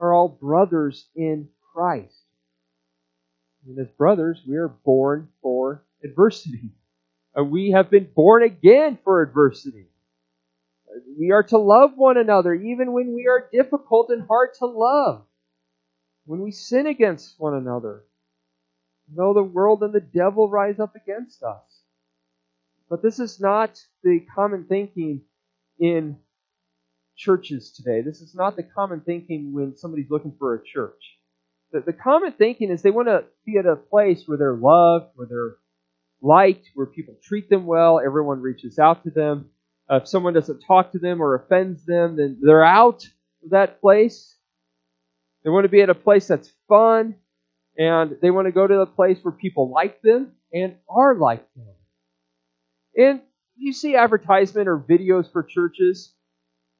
are 0.00 0.12
all 0.12 0.28
brothers 0.28 1.08
in 1.14 1.48
Christ. 1.72 2.24
And 3.66 3.78
as 3.78 3.88
brothers, 3.96 4.42
we 4.46 4.56
are 4.56 4.68
born 4.68 5.28
for 5.40 5.84
adversity. 6.02 6.70
We 7.42 7.72
have 7.72 7.90
been 7.90 8.08
born 8.14 8.42
again 8.42 8.98
for 9.02 9.22
adversity. 9.22 9.86
We 11.18 11.32
are 11.32 11.42
to 11.44 11.58
love 11.58 11.92
one 11.96 12.16
another 12.16 12.54
even 12.54 12.92
when 12.92 13.14
we 13.14 13.26
are 13.26 13.48
difficult 13.52 14.10
and 14.10 14.26
hard 14.26 14.50
to 14.60 14.66
love. 14.66 15.24
When 16.26 16.40
we 16.40 16.52
sin 16.52 16.86
against 16.86 17.34
one 17.38 17.54
another. 17.54 18.04
Though 19.14 19.34
the 19.34 19.42
world 19.42 19.82
and 19.82 19.92
the 19.92 20.00
devil 20.00 20.48
rise 20.48 20.78
up 20.78 20.94
against 20.96 21.42
us. 21.42 21.80
But 22.88 23.02
this 23.02 23.18
is 23.18 23.40
not 23.40 23.82
the 24.02 24.20
common 24.34 24.64
thinking 24.64 25.22
in 25.78 26.16
churches 27.16 27.72
today. 27.72 28.00
This 28.00 28.20
is 28.20 28.34
not 28.34 28.56
the 28.56 28.62
common 28.62 29.00
thinking 29.00 29.52
when 29.52 29.76
somebody's 29.76 30.10
looking 30.10 30.34
for 30.38 30.54
a 30.54 30.64
church. 30.64 31.18
the, 31.72 31.80
the 31.80 31.92
common 31.92 32.32
thinking 32.32 32.70
is 32.70 32.82
they 32.82 32.90
want 32.90 33.08
to 33.08 33.24
be 33.44 33.58
at 33.58 33.66
a 33.66 33.76
place 33.76 34.22
where 34.26 34.38
they're 34.38 34.54
loved, 34.54 35.06
where 35.16 35.26
they're 35.26 35.56
liked, 36.24 36.70
where 36.74 36.86
people 36.86 37.16
treat 37.22 37.48
them 37.48 37.66
well, 37.66 38.00
everyone 38.04 38.40
reaches 38.40 38.78
out 38.78 39.04
to 39.04 39.10
them. 39.10 39.50
Uh, 39.90 39.96
if 39.96 40.08
someone 40.08 40.32
doesn't 40.32 40.60
talk 40.60 40.92
to 40.92 40.98
them 40.98 41.20
or 41.20 41.34
offends 41.34 41.84
them, 41.84 42.16
then 42.16 42.38
they're 42.40 42.64
out 42.64 43.04
of 43.44 43.50
that 43.50 43.80
place. 43.80 44.36
They 45.44 45.50
want 45.50 45.64
to 45.64 45.68
be 45.68 45.82
at 45.82 45.90
a 45.90 45.94
place 45.94 46.26
that's 46.26 46.50
fun, 46.68 47.16
and 47.76 48.16
they 48.22 48.30
want 48.30 48.46
to 48.46 48.52
go 48.52 48.66
to 48.66 48.80
a 48.80 48.86
place 48.86 49.18
where 49.22 49.32
people 49.32 49.70
like 49.70 50.00
them 50.00 50.32
and 50.52 50.76
are 50.88 51.14
like 51.14 51.46
them. 51.54 51.66
And 52.96 53.20
you 53.56 53.72
see 53.72 53.94
advertisement 53.94 54.68
or 54.68 54.78
videos 54.78 55.30
for 55.30 55.42
churches, 55.42 56.14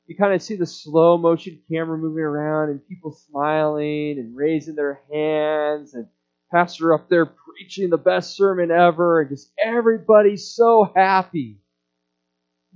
you 0.07 0.17
kind 0.17 0.35
of 0.35 0.43
see 0.43 0.57
the 0.57 0.67
slow 0.67 1.17
motion 1.17 1.61
camera 1.71 1.97
moving 1.97 2.25
around 2.25 2.71
and 2.71 2.87
people 2.87 3.13
smiling 3.13 4.19
and 4.19 4.37
raising 4.37 4.75
their 4.75 5.01
hands 5.13 5.95
and 5.95 6.07
pastor 6.55 6.95
up 6.95 7.09
there 7.09 7.27
preaching 7.27 7.91
the 7.91 7.99
best 7.99 8.37
sermon 8.37 8.71
ever 8.71 9.21
and 9.21 9.31
just 9.31 9.51
everybody's 9.59 10.55
so 10.55 10.93
happy. 10.95 11.59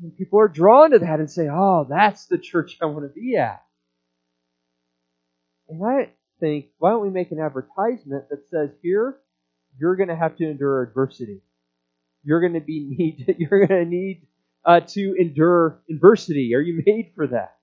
And 0.02 0.16
people 0.16 0.40
are 0.40 0.48
drawn 0.48 0.90
to 0.90 0.98
that 0.98 1.20
and 1.20 1.30
say, 1.30 1.48
oh, 1.50 1.86
that's 1.88 2.26
the 2.26 2.38
church 2.38 2.78
I 2.82 2.86
want 2.86 3.04
to 3.04 3.20
be 3.20 3.36
at. 3.36 3.62
And 5.68 5.84
I 5.84 6.10
think, 6.40 6.66
why 6.78 6.90
don't 6.90 7.02
we 7.02 7.10
make 7.10 7.30
an 7.30 7.40
advertisement 7.40 8.28
that 8.30 8.48
says, 8.48 8.70
here, 8.82 9.18
you're 9.78 9.96
going 9.96 10.08
to 10.08 10.16
have 10.16 10.36
to 10.36 10.48
endure 10.48 10.82
adversity. 10.82 11.42
You're 12.24 12.40
going 12.40 12.54
to 12.54 12.60
be 12.60 12.94
need, 12.98 13.36
you're 13.38 13.66
going 13.66 13.84
to 13.84 13.90
need 13.90 14.26
uh, 14.64 14.80
to 14.80 15.14
endure 15.18 15.82
adversity. 15.88 16.54
Are 16.54 16.60
you 16.60 16.82
made 16.84 17.12
for 17.14 17.28
that? 17.28 17.56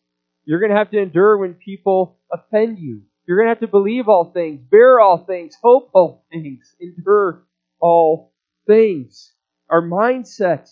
You're 0.46 0.60
going 0.60 0.72
to 0.72 0.78
have 0.78 0.92
to 0.92 1.00
endure 1.00 1.38
when 1.38 1.56
people 1.56 2.20
offend 2.32 2.80
you. 2.80 3.02
You're 3.28 3.38
going 3.38 3.48
to 3.48 3.52
have 3.52 3.60
to 3.62 3.68
believe 3.68 4.08
all 4.08 4.32
things, 4.32 4.62
bear 4.70 5.00
all 5.00 5.18
things, 5.18 5.58
hope 5.62 5.90
all 5.94 6.26
things, 6.32 6.76
endure 6.80 7.44
all 7.80 8.34
things. 8.68 9.34
Our 9.70 9.82
mindset 9.82 10.70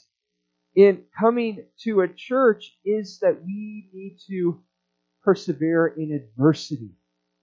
in 0.75 1.03
coming 1.19 1.65
to 1.81 2.01
a 2.01 2.07
church 2.07 2.77
is 2.85 3.19
that 3.19 3.43
we 3.43 3.89
need 3.91 4.17
to 4.27 4.61
persevere 5.23 5.87
in 5.87 6.11
adversity. 6.11 6.91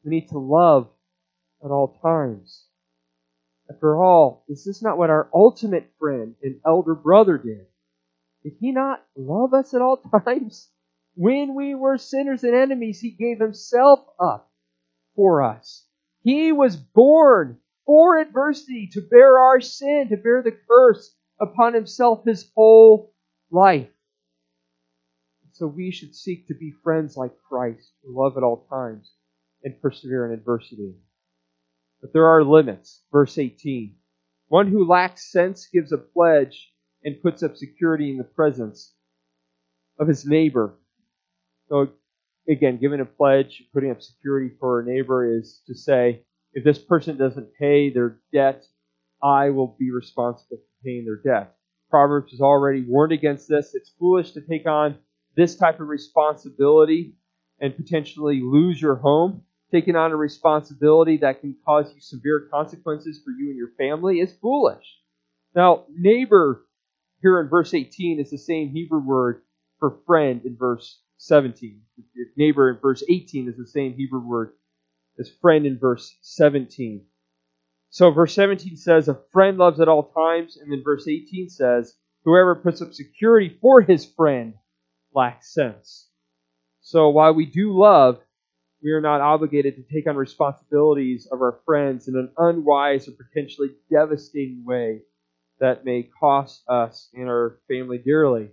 We 0.04 0.10
need 0.10 0.28
to 0.28 0.38
love 0.38 0.88
at 1.64 1.70
all 1.70 1.98
times. 2.02 2.66
After 3.68 4.02
all, 4.02 4.44
is 4.48 4.64
this 4.64 4.82
not 4.82 4.98
what 4.98 5.10
our 5.10 5.28
ultimate 5.34 5.90
friend 5.98 6.34
and 6.42 6.60
elder 6.66 6.94
brother 6.94 7.38
did? 7.38 7.66
Did 8.42 8.54
he 8.60 8.72
not 8.72 9.04
love 9.16 9.54
us 9.54 9.74
at 9.74 9.82
all 9.82 9.96
times? 10.24 10.68
When 11.14 11.54
we 11.54 11.74
were 11.74 11.98
sinners 11.98 12.44
and 12.44 12.54
enemies, 12.54 13.00
he 13.00 13.10
gave 13.10 13.40
himself 13.40 14.00
up 14.18 14.49
for 15.20 15.42
us. 15.42 15.84
He 16.22 16.50
was 16.50 16.76
born 16.76 17.58
for 17.84 18.18
adversity, 18.18 18.88
to 18.92 19.02
bear 19.02 19.38
our 19.38 19.60
sin, 19.60 20.06
to 20.08 20.16
bear 20.16 20.42
the 20.42 20.56
curse 20.66 21.14
upon 21.38 21.74
himself 21.74 22.24
his 22.24 22.50
whole 22.54 23.12
life. 23.50 23.90
So 25.52 25.66
we 25.66 25.90
should 25.90 26.14
seek 26.14 26.48
to 26.48 26.54
be 26.54 26.72
friends 26.82 27.18
like 27.18 27.32
Christ, 27.46 27.92
who 28.02 28.18
love 28.18 28.38
at 28.38 28.42
all 28.42 28.64
times 28.70 29.12
and 29.62 29.78
persevere 29.82 30.24
in 30.24 30.32
adversity. 30.32 30.94
But 32.00 32.14
there 32.14 32.26
are 32.26 32.42
limits. 32.42 33.02
Verse 33.12 33.36
18. 33.36 33.94
One 34.48 34.68
who 34.68 34.88
lacks 34.88 35.30
sense 35.30 35.68
gives 35.70 35.92
a 35.92 35.98
pledge 35.98 36.72
and 37.04 37.20
puts 37.20 37.42
up 37.42 37.58
security 37.58 38.10
in 38.10 38.16
the 38.16 38.24
presence 38.24 38.94
of 39.98 40.08
his 40.08 40.24
neighbor. 40.24 40.78
So, 41.68 41.90
again, 42.50 42.78
giving 42.78 43.00
a 43.00 43.04
pledge, 43.04 43.62
putting 43.72 43.90
up 43.90 44.02
security 44.02 44.50
for 44.58 44.80
a 44.80 44.84
neighbor 44.84 45.38
is 45.38 45.62
to 45.66 45.74
say, 45.74 46.22
if 46.52 46.64
this 46.64 46.78
person 46.78 47.16
doesn't 47.16 47.54
pay 47.58 47.90
their 47.90 48.18
debt, 48.32 48.64
I 49.22 49.50
will 49.50 49.76
be 49.78 49.90
responsible 49.90 50.56
for 50.56 50.84
paying 50.84 51.04
their 51.04 51.20
debt. 51.22 51.54
Proverbs 51.90 52.32
has 52.32 52.40
already 52.40 52.84
warned 52.86 53.12
against 53.12 53.48
this. 53.48 53.74
It's 53.74 53.92
foolish 53.98 54.32
to 54.32 54.40
take 54.40 54.66
on 54.66 54.96
this 55.36 55.56
type 55.56 55.80
of 55.80 55.88
responsibility 55.88 57.14
and 57.60 57.76
potentially 57.76 58.40
lose 58.42 58.80
your 58.80 58.96
home. 58.96 59.42
Taking 59.70 59.94
on 59.94 60.10
a 60.10 60.16
responsibility 60.16 61.18
that 61.18 61.40
can 61.40 61.54
cause 61.64 61.92
you 61.94 62.00
severe 62.00 62.48
consequences 62.50 63.20
for 63.24 63.30
you 63.30 63.50
and 63.50 63.56
your 63.56 63.70
family 63.78 64.18
is 64.18 64.32
foolish. 64.40 64.84
Now, 65.54 65.84
neighbor 65.88 66.64
here 67.22 67.40
in 67.40 67.48
verse 67.48 67.72
18 67.72 68.18
is 68.18 68.30
the 68.30 68.38
same 68.38 68.70
Hebrew 68.70 69.00
word 69.00 69.42
for 69.78 69.98
friend 70.06 70.40
in 70.44 70.56
verse 70.56 71.00
17. 71.20 71.82
Neighbor 72.36 72.70
in 72.70 72.78
verse 72.80 73.04
18 73.08 73.48
is 73.48 73.56
the 73.56 73.66
same 73.66 73.92
Hebrew 73.92 74.26
word 74.26 74.52
as 75.18 75.28
friend 75.28 75.66
in 75.66 75.78
verse 75.78 76.16
17. 76.22 77.04
So 77.90 78.10
verse 78.10 78.34
17 78.34 78.76
says, 78.76 79.08
A 79.08 79.20
friend 79.30 79.58
loves 79.58 79.80
at 79.80 79.88
all 79.88 80.12
times, 80.12 80.56
and 80.56 80.72
then 80.72 80.82
verse 80.82 81.06
18 81.06 81.50
says, 81.50 81.94
Whoever 82.24 82.54
puts 82.54 82.80
up 82.80 82.94
security 82.94 83.58
for 83.60 83.82
his 83.82 84.06
friend 84.06 84.54
lacks 85.14 85.52
sense. 85.52 86.08
So 86.80 87.10
while 87.10 87.34
we 87.34 87.44
do 87.44 87.76
love, 87.76 88.20
we 88.82 88.92
are 88.92 89.00
not 89.02 89.20
obligated 89.20 89.76
to 89.76 89.94
take 89.94 90.08
on 90.08 90.16
responsibilities 90.16 91.28
of 91.30 91.42
our 91.42 91.60
friends 91.66 92.08
in 92.08 92.16
an 92.16 92.32
unwise 92.38 93.08
or 93.08 93.12
potentially 93.12 93.68
devastating 93.90 94.64
way 94.64 95.02
that 95.58 95.84
may 95.84 96.08
cost 96.18 96.62
us 96.66 97.10
and 97.12 97.28
our 97.28 97.58
family 97.68 97.98
dearly. 97.98 98.48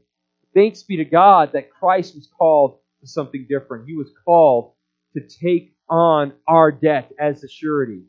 Thanks 0.58 0.82
be 0.82 0.98
to 0.98 1.06
God 1.06 1.52
that 1.54 1.70
Christ 1.70 2.15
was 2.15 2.28
called 2.36 2.80
to 3.02 3.08
something 3.08 3.46
different. 3.48 3.88
He 3.88 3.96
was 3.96 4.10
called 4.26 4.74
to 5.13 5.22
take 5.22 5.76
on 5.88 6.34
our 6.48 6.72
debt 6.72 7.12
as 7.20 7.43
a 7.43 7.48
surety, 7.48 8.06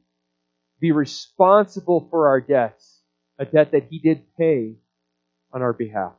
be 0.80 0.90
responsible 0.90 2.08
for 2.10 2.28
our 2.28 2.40
debts, 2.40 3.02
a 3.38 3.44
debt 3.44 3.72
that 3.72 3.88
He 3.90 3.98
did 3.98 4.34
pay 4.38 4.76
on 5.52 5.60
our 5.60 5.74
behalf. 5.74 6.14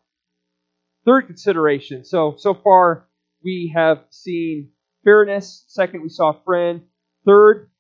Third 1.03 1.25
consideration. 1.25 2.05
So, 2.05 2.35
so 2.37 2.53
far 2.53 3.07
we 3.43 3.73
have 3.73 4.03
seen 4.11 4.69
fairness. 5.03 5.65
Second, 5.67 6.03
we 6.03 6.09
saw 6.09 6.33
friend. 6.45 6.83
Third, 7.25 7.71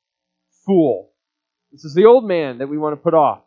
fool. 0.65 1.11
This 1.71 1.85
is 1.85 1.93
the 1.93 2.05
old 2.05 2.25
man 2.25 2.57
that 2.57 2.67
we 2.69 2.79
want 2.79 2.93
to 2.93 3.03
put 3.03 3.13
off. 3.13 3.43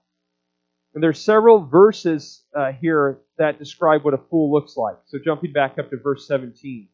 And 0.95 1.03
there's 1.03 1.21
several 1.21 1.67
verses 1.67 2.45
uh, 2.57 2.71
here 2.71 3.19
that 3.43 3.59
describe 3.59 4.05
what 4.05 4.15
a 4.15 4.19
fool 4.31 4.53
looks 4.53 4.77
like. 4.77 4.97
So 5.07 5.19
jumping 5.23 5.53
back 5.53 5.79
up 5.79 5.91
to 5.91 5.97
verse 5.97 6.27
17. 6.27 6.89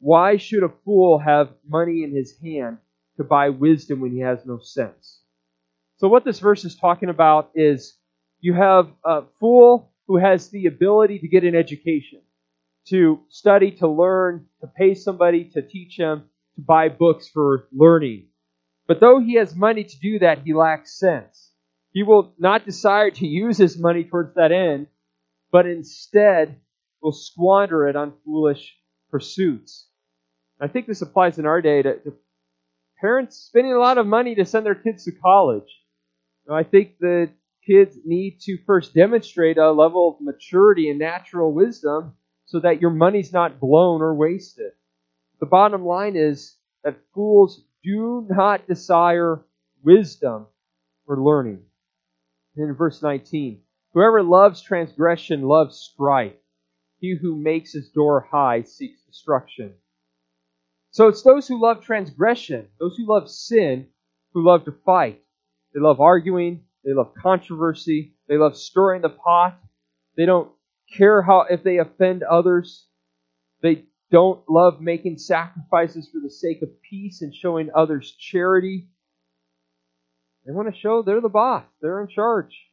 Why 0.00 0.36
should 0.36 0.62
a 0.62 0.72
fool 0.84 1.18
have 1.18 1.50
money 1.68 2.04
in 2.04 2.14
his 2.14 2.38
hand 2.40 2.78
to 3.16 3.24
buy 3.24 3.48
wisdom 3.48 4.00
when 4.00 4.12
he 4.12 4.20
has 4.20 4.46
no 4.46 4.58
sense? 4.58 5.20
So 5.96 6.06
what 6.06 6.24
this 6.24 6.38
verse 6.38 6.64
is 6.64 6.76
talking 6.76 7.08
about 7.08 7.50
is 7.54 7.96
you 8.40 8.54
have 8.54 8.88
a 9.04 9.22
fool 9.40 9.90
who 10.06 10.16
has 10.16 10.48
the 10.50 10.66
ability 10.66 11.18
to 11.18 11.28
get 11.28 11.42
an 11.42 11.56
education, 11.56 12.20
to 12.88 13.20
study, 13.28 13.72
to 13.72 13.88
learn, 13.88 14.46
to 14.60 14.68
pay 14.68 14.94
somebody 14.94 15.44
to 15.54 15.62
teach 15.62 15.98
him, 15.98 16.22
to 16.54 16.60
buy 16.62 16.88
books 16.88 17.28
for 17.28 17.68
learning. 17.72 18.26
But 18.86 19.00
though 19.00 19.18
he 19.18 19.34
has 19.34 19.54
money 19.54 19.84
to 19.84 19.98
do 19.98 20.20
that, 20.20 20.42
he 20.44 20.54
lacks 20.54 20.98
sense. 20.98 21.50
He 21.90 22.04
will 22.04 22.32
not 22.38 22.64
desire 22.64 23.10
to 23.10 23.26
use 23.26 23.58
his 23.58 23.78
money 23.78 24.04
towards 24.04 24.34
that 24.36 24.52
end, 24.52 24.86
but 25.50 25.66
instead 25.66 26.56
will 27.00 27.12
squander 27.12 27.88
it 27.88 27.96
on 27.96 28.12
foolish 28.24 28.76
pursuits. 29.10 29.88
I 30.60 30.68
think 30.68 30.86
this 30.86 31.02
applies 31.02 31.38
in 31.38 31.46
our 31.46 31.62
day 31.62 31.82
to, 31.82 31.98
to 32.00 32.14
parents 33.00 33.36
spending 33.36 33.72
a 33.72 33.78
lot 33.78 33.98
of 33.98 34.06
money 34.06 34.34
to 34.34 34.44
send 34.44 34.66
their 34.66 34.74
kids 34.74 35.04
to 35.04 35.12
college. 35.12 35.70
I 36.50 36.62
think 36.62 36.98
the 36.98 37.30
kids 37.66 37.98
need 38.04 38.40
to 38.40 38.58
first 38.66 38.94
demonstrate 38.94 39.58
a 39.58 39.70
level 39.70 40.08
of 40.08 40.24
maturity 40.24 40.88
and 40.88 40.98
natural 40.98 41.52
wisdom 41.52 42.14
so 42.46 42.60
that 42.60 42.80
your 42.80 42.90
money's 42.90 43.32
not 43.32 43.60
blown 43.60 44.00
or 44.00 44.14
wasted. 44.14 44.72
The 45.40 45.46
bottom 45.46 45.84
line 45.84 46.16
is 46.16 46.56
that 46.82 46.96
fools 47.14 47.62
do 47.84 48.26
not 48.28 48.66
desire 48.66 49.44
wisdom 49.82 50.46
or 51.06 51.22
learning 51.22 51.60
in 52.56 52.74
verse 52.74 53.02
19. 53.02 53.60
Whoever 53.94 54.22
loves 54.22 54.62
transgression 54.62 55.42
loves 55.42 55.78
strife. 55.78 56.36
He 57.00 57.16
who 57.20 57.36
makes 57.36 57.72
his 57.72 57.90
door 57.90 58.26
high 58.30 58.62
seeks 58.62 59.02
destruction. 59.02 59.74
So 60.90 61.08
it's 61.08 61.22
those 61.22 61.46
who 61.46 61.60
love 61.60 61.82
transgression, 61.84 62.68
those 62.80 62.96
who 62.96 63.06
love 63.06 63.30
sin, 63.30 63.88
who 64.32 64.44
love 64.44 64.64
to 64.64 64.72
fight. 64.84 65.22
They 65.72 65.80
love 65.80 66.00
arguing, 66.00 66.64
they 66.84 66.92
love 66.92 67.12
controversy, 67.14 68.14
they 68.28 68.36
love 68.36 68.56
stirring 68.56 69.02
the 69.02 69.10
pot. 69.10 69.58
They 70.16 70.26
don't 70.26 70.50
care 70.92 71.22
how 71.22 71.42
if 71.48 71.62
they 71.62 71.78
offend 71.78 72.22
others. 72.22 72.86
They 73.62 73.84
don't 74.10 74.48
love 74.48 74.80
making 74.80 75.18
sacrifices 75.18 76.08
for 76.10 76.20
the 76.20 76.30
sake 76.30 76.62
of 76.62 76.82
peace 76.82 77.22
and 77.22 77.34
showing 77.34 77.70
others 77.74 78.16
charity. 78.18 78.88
They 80.46 80.52
want 80.52 80.72
to 80.72 80.80
show 80.80 81.02
they're 81.02 81.20
the 81.20 81.28
boss, 81.28 81.64
they're 81.80 82.00
in 82.00 82.08
charge. 82.08 82.67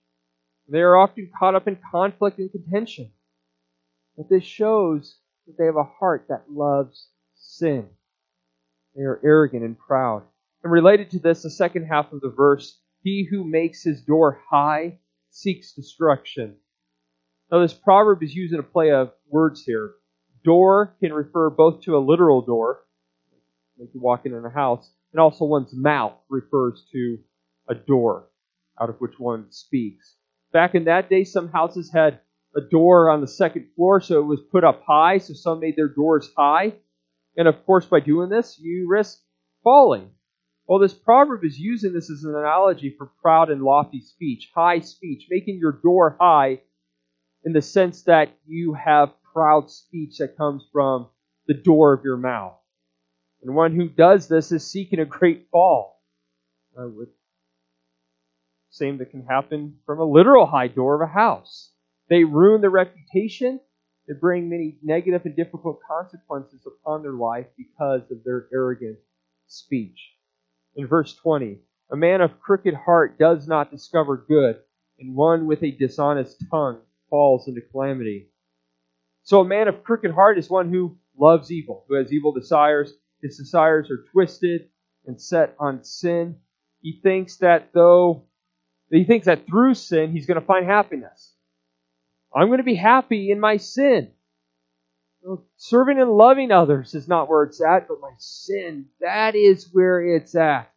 They 0.68 0.82
are 0.82 0.96
often 0.96 1.30
caught 1.38 1.56
up 1.56 1.68
in 1.68 1.78
conflict 1.92 2.40
and 2.40 2.52
contention. 2.52 3.12
But 4.18 4.30
this 4.30 4.44
shows 4.44 5.18
that 5.46 5.58
they 5.58 5.66
have 5.66 5.76
a 5.76 5.84
heart 5.84 6.26
that 6.30 6.52
loves 6.52 7.10
sin. 7.36 7.88
They 8.96 9.04
are 9.04 9.20
arrogant 9.24 9.64
and 9.64 9.78
proud. 9.78 10.24
And 10.64 10.72
related 10.72 11.12
to 11.12 11.20
this, 11.20 11.44
the 11.44 11.50
second 11.50 11.86
half 11.86 12.12
of 12.12 12.22
the 12.22 12.30
verse, 12.30 12.80
he 13.04 13.28
who 13.30 13.44
makes 13.44 13.84
his 13.84 14.02
door 14.02 14.42
high 14.50 15.00
seeks 15.30 15.74
destruction. 15.74 16.56
Now, 17.52 17.60
this 17.60 17.74
proverb 17.74 18.24
is 18.24 18.34
using 18.34 18.58
a 18.58 18.64
play 18.64 18.92
of 18.92 19.12
words 19.28 19.64
here. 19.64 19.94
Door 20.44 20.96
can 21.00 21.14
refer 21.14 21.50
both 21.52 21.82
to 21.82 21.98
a 21.98 22.00
literal 22.00 22.42
door, 22.42 22.80
like 23.78 23.90
you 23.94 24.00
walk 24.00 24.26
in 24.26 24.34
a 24.34 24.50
house, 24.50 24.92
and 25.12 25.20
also 25.20 25.46
one's 25.46 25.74
mouth 25.76 26.14
refers 26.30 26.88
to 26.92 27.20
a 27.68 27.76
door 27.76 28.30
out 28.82 28.90
of 28.90 28.96
which 28.98 29.20
one 29.20 29.52
speaks. 29.52 30.16
Back 30.56 30.74
in 30.74 30.86
that 30.86 31.10
day, 31.10 31.26
some 31.26 31.50
houses 31.50 31.92
had 31.92 32.22
a 32.56 32.62
door 32.62 33.10
on 33.10 33.20
the 33.20 33.28
second 33.28 33.68
floor, 33.76 34.00
so 34.00 34.22
it 34.22 34.26
was 34.26 34.40
put 34.40 34.64
up 34.64 34.84
high, 34.88 35.18
so 35.18 35.34
some 35.34 35.60
made 35.60 35.76
their 35.76 35.90
doors 35.90 36.32
high. 36.38 36.76
And 37.36 37.50
of 37.50 37.66
course, 37.66 37.86
by 37.86 38.00
doing 38.00 38.30
this, 38.30 38.58
you 38.58 38.88
risk 38.88 39.20
falling. 39.66 40.12
Well, 40.66 40.80
this 40.80 40.94
proverb 40.94 41.44
is 41.44 41.60
using 41.60 41.92
this 41.92 42.10
as 42.10 42.24
an 42.24 42.36
analogy 42.38 42.96
for 42.98 43.12
proud 43.22 43.50
and 43.50 43.64
lofty 43.64 44.00
speech, 44.00 44.50
high 44.56 44.80
speech, 44.80 45.28
making 45.30 45.58
your 45.58 45.74
door 45.74 46.16
high 46.22 46.62
in 47.44 47.52
the 47.52 47.62
sense 47.62 48.04
that 48.04 48.30
you 48.48 48.76
have 48.76 49.12
proud 49.34 49.70
speech 49.70 50.20
that 50.20 50.38
comes 50.38 50.64
from 50.72 51.10
the 51.48 51.54
door 51.54 51.92
of 51.92 52.06
your 52.06 52.16
mouth. 52.16 52.56
And 53.44 53.54
one 53.54 53.76
who 53.76 53.90
does 53.90 54.30
this 54.30 54.54
is 54.54 54.66
seeking 54.66 55.00
a 55.00 55.06
great 55.06 55.50
fall. 55.52 56.00
Uh, 56.80 56.88
with 56.88 57.10
same 58.76 58.98
that 58.98 59.12
can 59.12 59.26
happen 59.26 59.78
from 59.86 60.00
a 60.00 60.06
literal 60.06 60.46
high 60.46 60.68
door 60.68 60.96
of 60.96 61.02
a 61.02 61.14
house. 61.14 61.72
They 62.10 62.24
ruin 62.24 62.62
their 62.62 62.70
reputation. 62.70 63.60
They 64.08 64.14
bring 64.20 64.50
many 64.50 64.78
negative 64.84 65.26
and 65.26 65.36
difficult 65.36 65.80
consequences 65.88 66.68
upon 66.68 67.02
their 67.02 67.14
life 67.14 67.48
because 67.58 68.02
of 68.12 68.24
their 68.24 68.48
arrogant 68.54 68.98
speech. 69.48 70.14
In 70.76 70.88
verse 70.88 71.16
20, 71.16 71.60
a 71.92 71.96
man 71.96 72.22
of 72.22 72.40
crooked 72.40 72.74
heart 72.74 73.18
does 73.18 73.48
not 73.48 73.72
discover 73.72 74.18
good, 74.28 74.58
and 75.00 75.16
one 75.16 75.48
with 75.48 75.64
a 75.64 75.72
dishonest 75.72 76.44
tongue 76.52 76.82
falls 77.10 77.48
into 77.48 77.62
calamity. 77.62 78.30
So 79.24 79.40
a 79.40 79.46
man 79.46 79.68
of 79.68 79.84
crooked 79.84 80.12
heart 80.12 80.38
is 80.38 80.50
one 80.50 80.70
who 80.70 80.98
loves 81.18 81.52
evil, 81.52 81.86
who 81.88 81.96
has 81.96 82.12
evil 82.12 82.32
desires. 82.32 82.94
His 83.22 83.38
desires 83.38 83.90
are 83.90 84.06
twisted 84.12 84.70
and 85.06 85.20
set 85.20 85.56
on 85.60 85.84
sin. 85.84 86.36
He 86.82 87.00
thinks 87.02 87.38
that 87.38 87.70
though 87.74 88.26
he 88.90 89.04
thinks 89.04 89.26
that 89.26 89.48
through 89.48 89.74
sin 89.74 90.12
he's 90.12 90.26
going 90.26 90.40
to 90.40 90.46
find 90.46 90.66
happiness. 90.66 91.34
I'm 92.34 92.48
going 92.48 92.58
to 92.58 92.64
be 92.64 92.76
happy 92.76 93.32
in 93.32 93.40
my 93.40 93.58
sin. 93.58 94.12
Serving 95.58 96.00
and 96.00 96.12
loving 96.12 96.52
others 96.52 96.94
is 96.94 97.08
not 97.08 97.30
where 97.30 97.44
it's 97.44 97.62
at, 97.62 97.88
but 97.88 98.00
my 98.00 98.12
sin, 98.20 98.86
that 99.00 99.36
is 99.36 99.70
where 99.72 100.00
it's 100.00 100.36
at. 100.36 100.72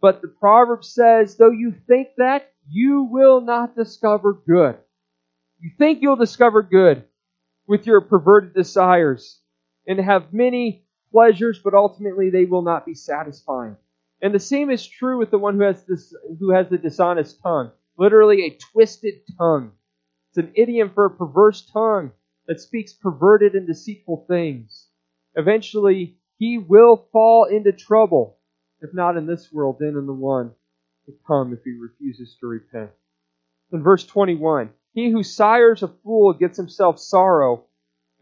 But 0.00 0.20
the 0.20 0.28
proverb 0.28 0.84
says, 0.84 1.36
though 1.36 1.50
you 1.50 1.72
think 1.86 2.08
that, 2.18 2.52
you 2.68 3.04
will 3.04 3.40
not 3.40 3.74
discover 3.76 4.34
good. 4.46 4.76
You 5.60 5.70
think 5.78 6.02
you'll 6.02 6.16
discover 6.16 6.62
good 6.62 7.04
with 7.66 7.86
your 7.86 8.02
perverted 8.02 8.52
desires 8.52 9.40
and 9.86 9.98
have 9.98 10.34
many 10.34 10.84
pleasures, 11.10 11.58
but 11.62 11.72
ultimately 11.72 12.28
they 12.28 12.44
will 12.44 12.62
not 12.62 12.84
be 12.84 12.94
satisfying. 12.94 13.76
And 14.22 14.34
the 14.34 14.40
same 14.40 14.70
is 14.70 14.86
true 14.86 15.18
with 15.18 15.30
the 15.30 15.38
one 15.38 15.56
who 15.56 15.64
has 15.64 15.84
this, 15.84 16.14
who 16.38 16.50
has 16.50 16.68
the 16.68 16.78
dishonest 16.78 17.42
tongue, 17.42 17.72
literally 17.98 18.44
a 18.44 18.58
twisted 18.72 19.14
tongue. 19.38 19.72
It's 20.30 20.38
an 20.38 20.52
idiom 20.54 20.90
for 20.94 21.06
a 21.06 21.10
perverse 21.10 21.68
tongue 21.72 22.12
that 22.46 22.60
speaks 22.60 22.92
perverted 22.92 23.54
and 23.54 23.66
deceitful 23.66 24.26
things. 24.28 24.88
Eventually, 25.34 26.18
he 26.38 26.58
will 26.58 27.08
fall 27.12 27.44
into 27.44 27.72
trouble, 27.72 28.38
if 28.80 28.92
not 28.92 29.16
in 29.16 29.26
this 29.26 29.52
world, 29.52 29.76
then 29.78 29.96
in 29.96 30.06
the 30.06 30.12
one 30.12 30.52
to 31.06 31.12
come 31.26 31.52
if 31.52 31.60
he 31.64 31.72
refuses 31.72 32.36
to 32.40 32.46
repent. 32.46 32.90
In 33.72 33.82
verse 33.82 34.04
21, 34.06 34.70
he 34.92 35.10
who 35.10 35.22
sires 35.22 35.82
a 35.82 35.88
fool 35.88 36.32
gets 36.32 36.56
himself 36.56 36.98
sorrow, 36.98 37.64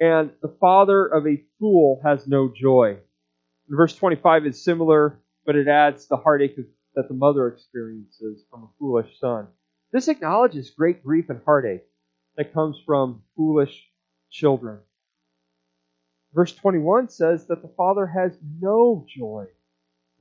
and 0.01 0.31
the 0.41 0.55
father 0.61 1.07
of 1.07 1.27
a 1.27 1.43
fool 1.59 2.01
has 2.05 2.27
no 2.27 2.51
joy. 2.55 2.97
In 3.69 3.77
verse 3.77 3.95
25 3.95 4.47
is 4.47 4.65
similar, 4.65 5.22
but 5.45 5.57
it 5.57 5.69
adds 5.69 6.07
the 6.07 6.17
heartache 6.17 6.57
that 6.95 7.09
the 7.09 7.15
mother 7.15 7.49
experiences 7.49 8.45
from 8.51 8.65
a 8.65 8.71
foolish 8.79 9.19
son. 9.19 9.49
This 9.93 10.09
acknowledges 10.09 10.71
great 10.71 11.05
grief 11.05 11.31
and 11.31 11.41
heartache 11.45 11.85
that 12.37 12.55
comes 12.55 12.81
from 12.87 13.23
foolish 13.37 13.89
children. 14.31 14.81
Verse 16.35 16.55
21 16.55 17.09
says 17.09 17.47
that 17.47 17.61
the 17.61 17.73
father 17.77 18.07
has 18.07 18.39
no 18.61 19.05
joy. 19.09 19.47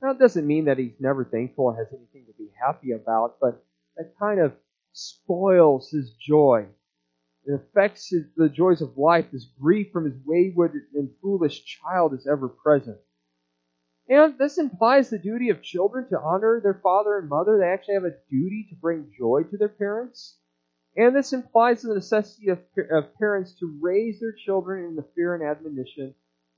Now, 0.02 0.10
it 0.10 0.18
doesn't 0.18 0.46
mean 0.46 0.66
that 0.66 0.78
he's 0.78 1.00
never 1.00 1.24
thankful 1.24 1.66
or 1.66 1.76
has 1.76 1.86
anything 1.92 2.26
to 2.26 2.36
be 2.36 2.50
happy 2.60 2.92
about, 2.92 3.36
but 3.40 3.64
that 3.96 4.18
kind 4.18 4.40
of 4.40 4.52
spoils 4.92 5.90
his 5.90 6.12
joy. 6.14 6.66
It 7.44 7.54
affects 7.54 8.10
his, 8.10 8.24
the 8.36 8.48
joys 8.48 8.82
of 8.82 8.98
life. 8.98 9.26
This 9.32 9.46
grief 9.60 9.90
from 9.92 10.04
his 10.04 10.18
wayward 10.24 10.74
and 10.94 11.10
foolish 11.22 11.64
child 11.64 12.14
is 12.14 12.26
ever 12.26 12.48
present. 12.48 12.98
And 14.08 14.36
this 14.38 14.58
implies 14.58 15.10
the 15.10 15.18
duty 15.18 15.50
of 15.50 15.62
children 15.62 16.08
to 16.08 16.20
honor 16.20 16.60
their 16.62 16.80
father 16.82 17.18
and 17.18 17.28
mother. 17.28 17.58
They 17.58 17.66
actually 17.66 17.94
have 17.94 18.04
a 18.04 18.18
duty 18.30 18.66
to 18.70 18.76
bring 18.76 19.12
joy 19.16 19.44
to 19.50 19.56
their 19.56 19.68
parents. 19.68 20.36
And 20.96 21.16
this 21.16 21.32
implies 21.32 21.82
the 21.82 21.94
necessity 21.94 22.48
of, 22.48 22.58
of 22.90 23.14
parents 23.14 23.54
to 23.60 23.78
raise 23.80 24.20
their 24.20 24.32
children 24.32 24.84
in 24.84 24.96
the 24.96 25.06
fear 25.14 25.34
and 25.34 25.42
admonition 25.42 26.14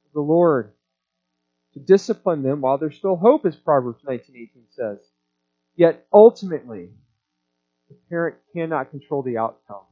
of 0.06 0.12
the 0.12 0.20
Lord, 0.20 0.72
to 1.74 1.80
discipline 1.80 2.42
them 2.42 2.60
while 2.60 2.78
there's 2.78 2.96
still 2.96 3.16
hope, 3.16 3.46
as 3.46 3.56
Proverbs 3.56 4.02
19:18 4.04 4.48
says. 4.70 4.98
Yet 5.76 6.06
ultimately, 6.12 6.90
the 7.88 7.96
parent 8.08 8.36
cannot 8.52 8.90
control 8.90 9.22
the 9.22 9.38
outcome 9.38 9.84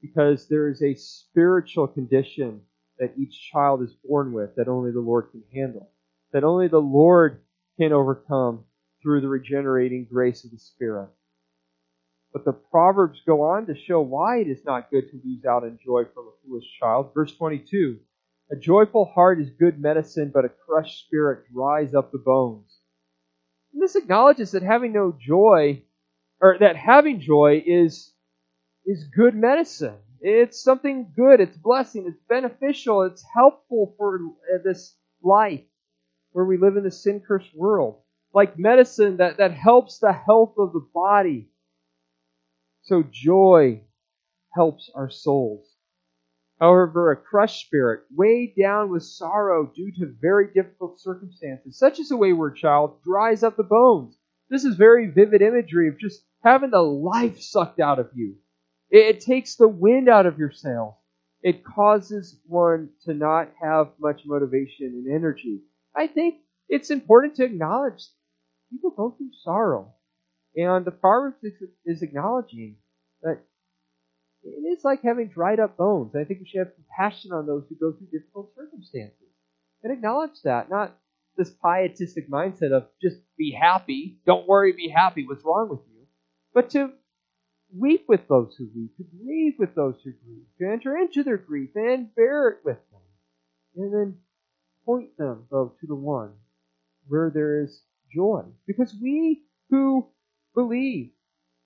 because 0.00 0.48
there 0.48 0.68
is 0.68 0.82
a 0.82 0.94
spiritual 0.94 1.88
condition 1.88 2.62
that 2.98 3.18
each 3.18 3.50
child 3.50 3.82
is 3.82 3.94
born 4.04 4.32
with 4.32 4.54
that 4.56 4.68
only 4.68 4.92
the 4.92 5.00
Lord 5.00 5.30
can 5.30 5.42
handle, 5.52 5.90
that 6.32 6.44
only 6.44 6.68
the 6.68 6.80
Lord 6.80 7.40
can 7.78 7.92
overcome 7.92 8.64
through 9.02 9.20
the 9.20 9.28
regenerating 9.28 10.06
grace 10.10 10.44
of 10.44 10.50
the 10.50 10.58
Spirit. 10.58 11.08
But 12.32 12.44
the 12.44 12.52
Proverbs 12.52 13.20
go 13.26 13.42
on 13.42 13.66
to 13.66 13.74
show 13.74 14.00
why 14.00 14.38
it 14.38 14.48
is 14.48 14.64
not 14.64 14.90
good 14.90 15.10
to 15.10 15.20
lose 15.24 15.44
out 15.44 15.64
on 15.64 15.78
joy 15.82 16.04
from 16.12 16.26
a 16.26 16.46
foolish 16.46 16.66
child. 16.78 17.12
Verse 17.14 17.34
22 17.34 17.98
A 18.50 18.56
joyful 18.56 19.06
heart 19.06 19.40
is 19.40 19.48
good 19.50 19.80
medicine, 19.80 20.30
but 20.32 20.44
a 20.44 20.50
crushed 20.50 21.06
spirit 21.06 21.50
dries 21.52 21.94
up 21.94 22.12
the 22.12 22.18
bones. 22.18 22.78
And 23.72 23.82
this 23.82 23.96
acknowledges 23.96 24.52
that 24.52 24.62
having 24.62 24.92
no 24.92 25.16
joy, 25.18 25.82
or 26.40 26.58
that 26.60 26.76
having 26.76 27.20
joy 27.20 27.62
is, 27.64 28.12
is 28.84 29.04
good 29.04 29.34
medicine. 29.34 29.96
It's 30.20 30.60
something 30.60 31.12
good, 31.16 31.40
it's 31.40 31.56
blessing, 31.56 32.06
it's 32.06 32.22
beneficial, 32.28 33.02
it's 33.02 33.24
helpful 33.34 33.94
for 33.96 34.20
this 34.64 34.96
life 35.22 35.62
where 36.38 36.46
we 36.46 36.56
live 36.56 36.76
in 36.76 36.84
the 36.84 36.90
sin 36.92 37.20
cursed 37.26 37.52
world. 37.52 37.96
Like 38.32 38.56
medicine 38.56 39.16
that, 39.16 39.38
that 39.38 39.54
helps 39.54 39.98
the 39.98 40.12
health 40.12 40.54
of 40.56 40.72
the 40.72 40.86
body 40.94 41.48
so 42.82 43.02
joy 43.10 43.80
helps 44.54 44.88
our 44.94 45.10
souls. 45.10 45.66
However, 46.60 47.10
a 47.10 47.16
crushed 47.16 47.66
spirit, 47.66 48.04
weighed 48.14 48.54
down 48.56 48.92
with 48.92 49.02
sorrow 49.02 49.66
due 49.74 49.90
to 49.98 50.14
very 50.20 50.52
difficult 50.54 51.00
circumstances, 51.00 51.76
such 51.76 51.98
as 51.98 52.12
a 52.12 52.16
wayward 52.16 52.54
child, 52.54 53.02
dries 53.02 53.42
up 53.42 53.56
the 53.56 53.64
bones. 53.64 54.16
This 54.48 54.64
is 54.64 54.76
very 54.76 55.10
vivid 55.10 55.42
imagery 55.42 55.88
of 55.88 55.98
just 55.98 56.24
having 56.44 56.70
the 56.70 56.78
life 56.82 57.40
sucked 57.40 57.80
out 57.80 57.98
of 57.98 58.10
you. 58.14 58.36
It, 58.90 59.20
takes 59.20 59.56
the 59.56 59.66
wind 59.66 60.08
out 60.08 60.26
of 60.26 60.38
your 60.38 60.52
sails. 60.52 60.94
It 61.42 61.64
causes 61.64 62.40
one 62.46 62.90
to 63.06 63.12
not 63.12 63.50
have 63.60 63.88
much 63.98 64.22
motivation 64.24 64.86
and 64.86 65.12
energy. 65.12 65.62
I 65.98 66.06
think 66.06 66.36
it's 66.68 66.90
important 66.90 67.34
to 67.36 67.44
acknowledge 67.44 68.04
people 68.70 68.90
go 68.90 69.10
through 69.16 69.30
sorrow. 69.42 69.94
And 70.54 70.84
the 70.84 70.92
Proverbs 70.92 71.38
is 71.84 72.02
acknowledging 72.02 72.76
that 73.22 73.40
it 74.44 74.78
is 74.78 74.84
like 74.84 75.02
having 75.02 75.28
dried 75.28 75.60
up 75.60 75.76
bones. 75.76 76.14
I 76.14 76.24
think 76.24 76.40
we 76.40 76.46
should 76.46 76.60
have 76.60 76.74
compassion 76.74 77.32
on 77.32 77.46
those 77.46 77.64
who 77.68 77.74
go 77.74 77.96
through 77.96 78.06
difficult 78.12 78.54
circumstances 78.54 79.28
and 79.82 79.92
acknowledge 79.92 80.40
that, 80.44 80.70
not 80.70 80.96
this 81.36 81.50
pietistic 81.50 82.30
mindset 82.30 82.72
of 82.72 82.86
just 83.02 83.16
be 83.36 83.56
happy, 83.60 84.20
don't 84.24 84.48
worry, 84.48 84.72
be 84.72 84.88
happy, 84.88 85.26
what's 85.26 85.44
wrong 85.44 85.68
with 85.68 85.80
you, 85.92 86.06
but 86.54 86.70
to 86.70 86.90
weep 87.76 88.04
with 88.08 88.26
those 88.28 88.54
who 88.56 88.68
weep, 88.74 88.96
to 88.96 89.04
grieve 89.04 89.54
with 89.58 89.74
those 89.74 89.96
who 90.02 90.12
grieve, 90.12 90.46
to 90.58 90.72
enter 90.72 90.96
into 90.96 91.22
their 91.22 91.36
grief 91.36 91.70
and 91.74 92.14
bear 92.14 92.48
it 92.48 92.58
with 92.64 92.78
them, 92.90 93.00
and 93.76 93.94
then 93.94 94.18
point 94.88 95.16
them, 95.18 95.44
though, 95.50 95.74
to 95.80 95.86
the 95.86 95.94
one 95.94 96.32
where 97.08 97.30
there 97.30 97.62
is 97.62 97.82
joy. 98.14 98.42
Because 98.66 98.94
we 99.02 99.42
who 99.70 100.06
believe 100.54 101.10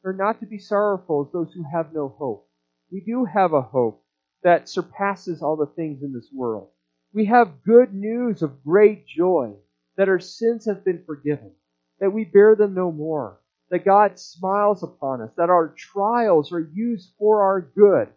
are 0.05 0.13
not 0.13 0.41
to 0.41 0.47
be 0.47 0.59
sorrowful 0.59 1.27
as 1.27 1.33
those 1.33 1.53
who 1.55 1.65
have 1.73 1.95
no 1.95 2.09
hope. 2.09 2.49
We 2.91 3.01
do 3.01 3.25
have 3.25 3.53
a 3.53 3.63
hope 3.63 4.05
that 4.43 4.69
surpasses 4.69 5.43
all 5.43 5.57
the 5.57 5.67
things 5.77 6.03
in 6.03 6.13
this 6.13 6.29
world. 6.35 6.71
We 7.15 7.27
have 7.27 7.63
good 7.65 7.95
news 7.95 8.43
of 8.43 8.65
great 8.65 9.07
joy 9.07 9.53
that 9.97 10.09
our 10.09 10.21
sins 10.21 10.67
have 10.67 10.85
been 10.85 11.05
forgiven. 11.07 11.53
that 12.01 12.11
we 12.13 12.25
bear 12.25 12.57
them 12.57 12.75
no 12.75 12.91
more, 12.93 13.41
that 13.71 13.85
God 13.85 14.19
smiles 14.19 14.83
upon 14.83 15.23
us, 15.23 15.31
that 15.37 15.51
our 15.51 15.69
trials 15.77 16.53
are 16.53 16.71
used 16.75 17.13
for 17.19 17.43
our 17.43 17.61
good, 17.61 18.09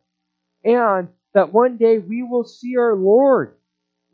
and 0.65 1.09
that 1.35 1.53
one 1.53 1.77
day 1.77 1.99
we 1.99 2.23
will 2.23 2.45
see 2.45 2.77
our 2.77 2.95
Lord. 2.95 3.55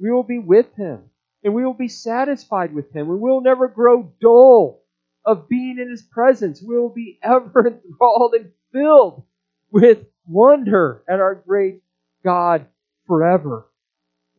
We 0.01 0.11
will 0.11 0.23
be 0.23 0.39
with 0.39 0.73
Him, 0.75 1.03
and 1.43 1.53
we 1.53 1.63
will 1.63 1.75
be 1.75 1.87
satisfied 1.87 2.73
with 2.73 2.91
Him, 2.91 3.07
we 3.07 3.17
will 3.17 3.41
never 3.41 3.67
grow 3.67 4.11
dull 4.19 4.81
of 5.23 5.47
being 5.47 5.77
in 5.79 5.89
His 5.89 6.01
presence. 6.01 6.61
We 6.61 6.75
will 6.75 6.89
be 6.89 7.19
ever 7.23 7.67
enthralled 7.67 8.33
and 8.33 8.51
filled 8.71 9.23
with 9.71 10.05
wonder 10.25 11.03
at 11.07 11.19
our 11.19 11.35
great 11.35 11.81
God 12.23 12.65
forever. 13.05 13.67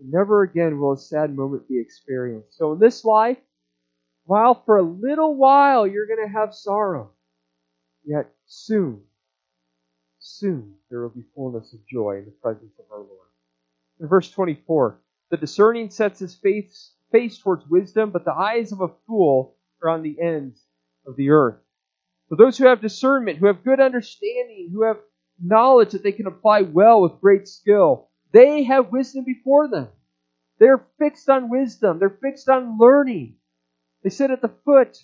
Never 0.05 0.43
again 0.43 0.81
will 0.81 0.93
a 0.93 0.99
sad 0.99 1.35
moment 1.35 1.69
be 1.69 1.81
experienced. 1.81 2.57
So 2.57 2.73
in 2.73 2.81
this 2.81 3.05
life, 3.05 3.39
while 4.25 4.63
for 4.67 4.79
a 4.79 4.83
little 4.83 5.37
while 5.37 5.87
you're 5.87 6.09
going 6.09 6.27
to 6.27 6.33
have 6.33 6.55
sorrow, 6.55 7.11
yet 8.05 8.33
soon, 8.47 9.01
soon 10.19 10.75
there 10.91 11.03
will 11.03 11.11
be 11.11 11.25
fullness 11.37 11.73
of 11.73 11.87
joy 11.87 12.19
in 12.19 12.25
the 12.25 12.33
presence 12.33 12.73
of 12.81 12.87
our 12.91 12.99
Lord. 12.99 13.29
In 14.01 14.09
verse 14.09 14.29
24, 14.31 14.99
the 15.33 15.39
discerning 15.39 15.89
sets 15.89 16.21
his 16.21 16.35
face, 16.35 16.93
face 17.11 17.39
towards 17.39 17.67
wisdom, 17.67 18.11
but 18.11 18.27
the 18.27 18.35
eyes 18.35 18.71
of 18.71 18.83
a 18.83 18.91
fool 19.07 19.57
are 19.83 19.89
on 19.89 20.03
the 20.03 20.21
ends 20.21 20.63
of 21.07 21.17
the 21.17 21.31
earth. 21.31 21.57
So 22.29 22.37
those 22.37 22.59
who 22.59 22.67
have 22.67 22.83
discernment, 22.83 23.39
who 23.39 23.47
have 23.47 23.65
good 23.65 23.81
understanding, 23.81 24.69
who 24.71 24.83
have 24.83 24.99
knowledge 25.43 25.93
that 25.93 26.03
they 26.03 26.13
can 26.13 26.27
apply 26.27 26.61
well 26.61 27.01
with 27.01 27.19
great 27.23 27.49
skill, 27.49 28.11
they 28.35 28.65
have 28.65 28.93
wisdom 28.93 29.25
before 29.25 29.69
them. 29.69 29.89
They're 30.59 30.85
fixed 30.99 31.31
on 31.31 31.49
wisdom. 31.49 31.99
They're 31.99 32.11
fixed 32.11 32.51
on 32.51 32.77
learning. 32.79 33.37
They 34.03 34.11
sit 34.11 34.31
at 34.31 34.43
the 34.43 34.53
foot 34.67 35.03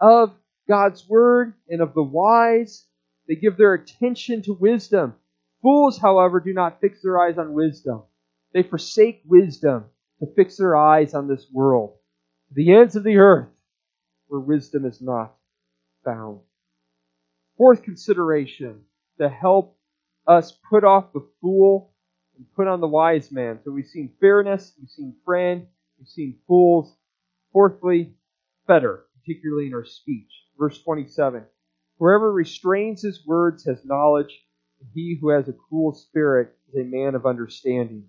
of 0.00 0.32
God's 0.66 1.08
word 1.08 1.54
and 1.68 1.80
of 1.80 1.94
the 1.94 2.02
wise. 2.02 2.84
They 3.28 3.36
give 3.36 3.56
their 3.56 3.74
attention 3.74 4.42
to 4.42 4.54
wisdom. 4.54 5.14
Fools, 5.62 5.98
however, 5.98 6.40
do 6.40 6.52
not 6.52 6.80
fix 6.80 7.00
their 7.00 7.20
eyes 7.20 7.38
on 7.38 7.52
wisdom. 7.52 8.02
They 8.52 8.62
forsake 8.62 9.22
wisdom 9.26 9.86
to 10.20 10.26
fix 10.34 10.56
their 10.56 10.76
eyes 10.76 11.14
on 11.14 11.28
this 11.28 11.46
world, 11.52 11.96
the 12.50 12.72
ends 12.74 12.96
of 12.96 13.04
the 13.04 13.18
earth, 13.18 13.48
where 14.28 14.40
wisdom 14.40 14.84
is 14.84 15.00
not 15.00 15.34
found. 16.04 16.40
Fourth 17.56 17.82
consideration 17.82 18.84
to 19.20 19.28
help 19.28 19.76
us 20.26 20.58
put 20.70 20.84
off 20.84 21.12
the 21.12 21.26
fool 21.40 21.92
and 22.36 22.46
put 22.54 22.68
on 22.68 22.80
the 22.80 22.88
wise 22.88 23.32
man. 23.32 23.58
So 23.64 23.70
we've 23.72 23.86
seen 23.86 24.14
fairness, 24.20 24.72
we've 24.78 24.90
seen 24.90 25.14
friend, 25.24 25.66
we've 25.98 26.08
seen 26.08 26.38
fools. 26.46 26.94
Fourthly, 27.52 28.14
fetter, 28.66 29.06
particularly 29.20 29.66
in 29.66 29.74
our 29.74 29.84
speech. 29.84 30.30
Verse 30.58 30.80
27 30.82 31.44
Whoever 31.98 32.32
restrains 32.32 33.02
his 33.02 33.26
words 33.26 33.64
has 33.64 33.84
knowledge, 33.84 34.38
and 34.80 34.88
he 34.94 35.18
who 35.20 35.30
has 35.30 35.48
a 35.48 35.54
cool 35.68 35.92
spirit 35.92 36.54
is 36.68 36.76
a 36.76 36.84
man 36.84 37.14
of 37.14 37.26
understanding. 37.26 38.08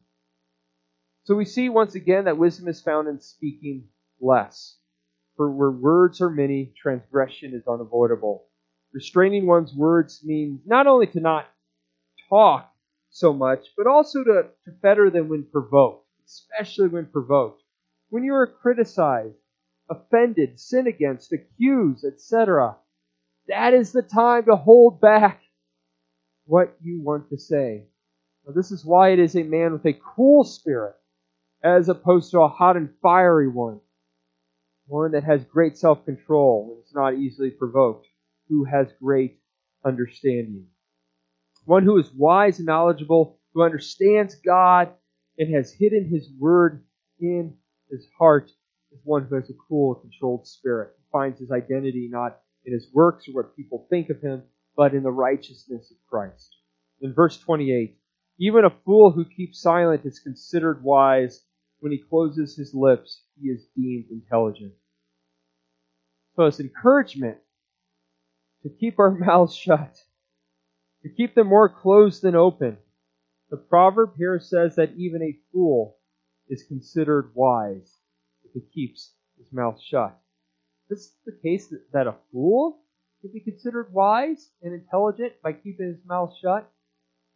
So 1.30 1.36
we 1.36 1.46
see 1.46 1.70
once 1.70 1.94
again 1.94 2.26
that 2.26 2.40
wisdom 2.40 2.68
is 2.68 2.82
found 2.82 3.08
in 3.08 3.20
speaking 3.20 3.88
less. 4.20 4.80
For 5.38 5.52
where 5.52 5.70
words 5.70 6.22
are 6.22 6.30
many, 6.32 6.74
transgression 6.76 7.54
is 7.54 7.68
unavoidable. 7.68 8.48
Restraining 8.96 9.46
one's 9.46 9.72
words 9.76 10.22
means 10.26 10.62
not 10.66 10.88
only 10.88 11.06
to 11.06 11.20
not 11.20 11.46
talk 12.30 12.74
so 13.12 13.32
much, 13.32 13.68
but 13.78 13.86
also 13.86 14.24
to, 14.24 14.48
to 14.66 14.72
fetter 14.82 15.12
them 15.12 15.30
when 15.30 15.44
provoked, 15.44 16.08
especially 16.26 16.88
when 16.88 17.06
provoked. 17.06 17.62
When 18.10 18.24
you 18.24 18.34
are 18.34 18.48
criticized, 18.48 19.38
offended, 19.88 20.60
sin 20.60 20.88
against, 20.88 21.32
accused, 21.32 22.06
etc., 22.06 22.76
that 23.48 23.76
is 23.76 23.92
the 23.92 24.02
time 24.02 24.46
to 24.46 24.56
hold 24.56 25.00
back 25.00 25.44
what 26.48 26.76
you 26.82 27.04
want 27.04 27.30
to 27.30 27.38
say. 27.38 27.86
Now, 28.48 28.54
this 28.56 28.72
is 28.72 28.84
why 28.84 29.10
it 29.10 29.20
is 29.20 29.36
a 29.36 29.44
man 29.44 29.74
with 29.74 29.86
a 29.86 29.94
cool 29.94 30.44
spirit 30.44 30.96
as 31.64 31.90
opposed 31.90 32.32
to 32.32 32.40
a 32.40 32.48
hot 32.48 32.78
and 32.78 32.90
fiery 33.02 33.48
one. 33.48 33.80
One 34.88 35.12
that 35.12 35.24
has 35.24 35.44
great 35.44 35.78
self 35.78 36.06
control 36.06 36.74
and 36.76 36.84
is 36.84 36.94
not 36.94 37.16
easily 37.16 37.52
provoked, 37.52 38.08
who 38.48 38.64
has 38.64 38.88
great 39.02 39.40
understanding. 39.86 40.68
One 41.66 41.84
who 41.84 41.98
is 41.98 42.12
wise 42.14 42.58
and 42.60 42.66
knowledgeable, 42.66 43.40
who 43.54 43.62
understands 43.64 44.36
God 44.36 44.90
and 45.38 45.54
has 45.54 45.72
hidden 45.72 46.10
his 46.10 46.30
word 46.40 46.84
in 47.20 47.56
his 47.90 48.08
heart, 48.18 48.52
is 48.92 49.00
one 49.04 49.26
who 49.26 49.36
has 49.36 49.50
a 49.50 49.54
cool, 49.68 49.96
controlled 49.96 50.48
spirit. 50.48 50.96
who 50.98 51.04
finds 51.12 51.40
his 51.40 51.52
identity 51.52 52.08
not 52.12 52.40
in 52.66 52.74
his 52.74 52.88
works 52.94 53.28
or 53.28 53.34
what 53.34 53.56
people 53.56 53.86
think 53.90 54.10
of 54.10 54.22
him, 54.22 54.44
but 54.76 54.94
in 54.94 55.04
the 55.04 55.12
righteousness 55.12 55.92
of 55.92 55.98
Christ. 56.10 56.56
In 57.02 57.14
verse 57.14 57.38
28, 57.40 57.98
even 58.40 58.66
a 58.66 58.70
fool 58.86 59.12
who 59.12 59.26
keeps 59.26 59.62
silent 59.62 60.06
is 60.06 60.20
considered 60.20 60.84
wise. 60.84 61.44
When 61.80 61.92
he 61.92 62.04
closes 62.10 62.56
his 62.56 62.74
lips, 62.74 63.22
he 63.42 63.50
is 63.50 63.66
deemed 63.76 64.06
intelligent. 64.12 64.74
So 66.36 66.46
it's 66.46 66.60
encouragement 66.60 67.38
to 68.64 68.70
keep 68.70 69.00
our 69.00 69.12
mouths 69.26 69.56
shut, 69.56 69.98
to 71.04 71.10
keep 71.10 71.36
them 71.36 71.48
more 71.48 71.70
closed 71.70 72.22
than 72.22 72.36
open. 72.36 72.78
The 73.50 73.58
proverb 73.58 74.16
here 74.18 74.40
says 74.40 74.76
that 74.76 74.94
even 74.96 75.22
a 75.22 75.40
fool 75.52 75.98
is 76.50 76.64
considered 76.64 77.32
wise 77.34 77.98
if 78.44 78.52
he 78.54 78.62
keeps 78.74 79.14
his 79.38 79.52
mouth 79.54 79.80
shut. 79.82 80.20
This 80.90 81.00
is 81.00 81.14
the 81.26 81.38
case 81.44 81.74
that 81.94 82.08
a 82.08 82.16
fool 82.32 82.82
can 83.22 83.32
be 83.32 83.40
considered 83.40 83.94
wise 83.94 84.50
and 84.62 84.74
intelligent 84.74 85.34
by 85.42 85.54
keeping 85.54 85.88
his 85.88 86.06
mouth 86.06 86.34
shut. 86.42 86.72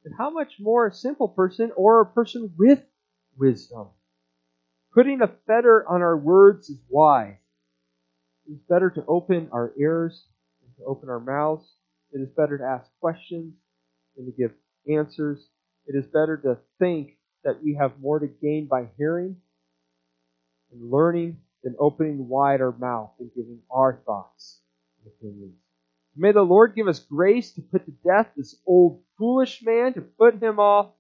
And 0.06 0.13
how 0.17 0.29
much 0.29 0.60
more 0.60 0.88
a 0.88 0.93
simple 0.93 1.29
person 1.29 1.71
or 1.75 2.01
a 2.01 2.06
person 2.06 2.53
with 2.58 2.84
wisdom? 3.38 3.88
Putting 4.93 5.21
a 5.21 5.32
fetter 5.47 5.86
on 5.88 6.01
our 6.01 6.15
words 6.15 6.69
is 6.69 6.79
wise. 6.88 7.36
It 8.47 8.53
is 8.53 8.60
better 8.69 8.91
to 8.91 9.06
open 9.08 9.49
our 9.51 9.73
ears 9.77 10.27
than 10.62 10.86
to 10.86 10.89
open 10.89 11.10
our 11.10 11.19
mouths. 11.19 11.65
It 12.12 12.19
is 12.19 12.29
better 12.29 12.60
to 12.60 12.63
ask 12.63 12.91
questions 12.99 13.56
than 14.15 14.25
to 14.25 14.32
give 14.32 14.51
answers. 14.88 15.47
It 15.88 15.95
is 15.95 16.06
better 16.06 16.38
to 16.38 16.60
think 16.77 17.17
that 17.43 17.63
we 17.63 17.75
have 17.79 17.99
more 17.99 18.19
to 18.19 18.27
gain 18.27 18.67
by 18.67 18.88
hearing 18.97 19.38
and 20.71 20.91
learning 20.91 21.38
than 21.63 21.75
opening 21.79 22.27
wide 22.27 22.62
our 22.62 22.71
mouth 22.71 23.12
and 23.19 23.32
giving 23.36 23.60
our 23.71 23.99
thoughts 24.06 24.60
and 24.99 25.12
opinions. 25.12 25.56
May 26.15 26.34
the 26.34 26.43
Lord 26.43 26.75
give 26.75 26.88
us 26.88 26.99
grace 26.99 27.51
to 27.53 27.62
put 27.62 27.86
to 27.86 27.91
death 28.06 28.27
this 28.38 28.56
old 28.67 29.01
foolish 29.17 29.63
man, 29.63 29.93
to 29.93 30.01
put 30.01 30.41
him 30.41 30.60
off, 30.60 30.91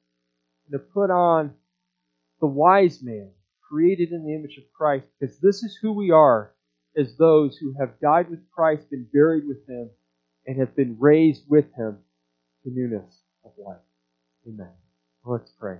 and 0.65 0.71
to 0.71 0.79
put 0.79 1.11
on 1.11 1.53
the 2.39 2.47
wise 2.47 3.03
man, 3.03 3.29
created 3.73 4.11
in 4.11 4.23
the 4.23 4.35
image 4.35 4.59
of 4.59 4.71
Christ, 4.71 5.07
because 5.19 5.39
this 5.39 5.63
is 5.63 5.79
who 5.81 5.93
we 5.93 6.11
are 6.11 6.53
as 6.95 7.17
those 7.17 7.57
who 7.57 7.73
have 7.79 7.99
died 7.99 8.29
with 8.29 8.39
Christ, 8.51 8.87
been 8.91 9.07
buried 9.11 9.47
with 9.47 9.67
him, 9.67 9.89
and 10.45 10.59
have 10.59 10.75
been 10.75 10.97
raised 10.99 11.45
with 11.49 11.65
him 11.75 11.97
to 12.63 12.69
newness 12.69 13.21
of 13.43 13.51
life. 13.57 13.81
Amen. 14.47 14.69
Let's 15.25 15.51
pray. 15.59 15.77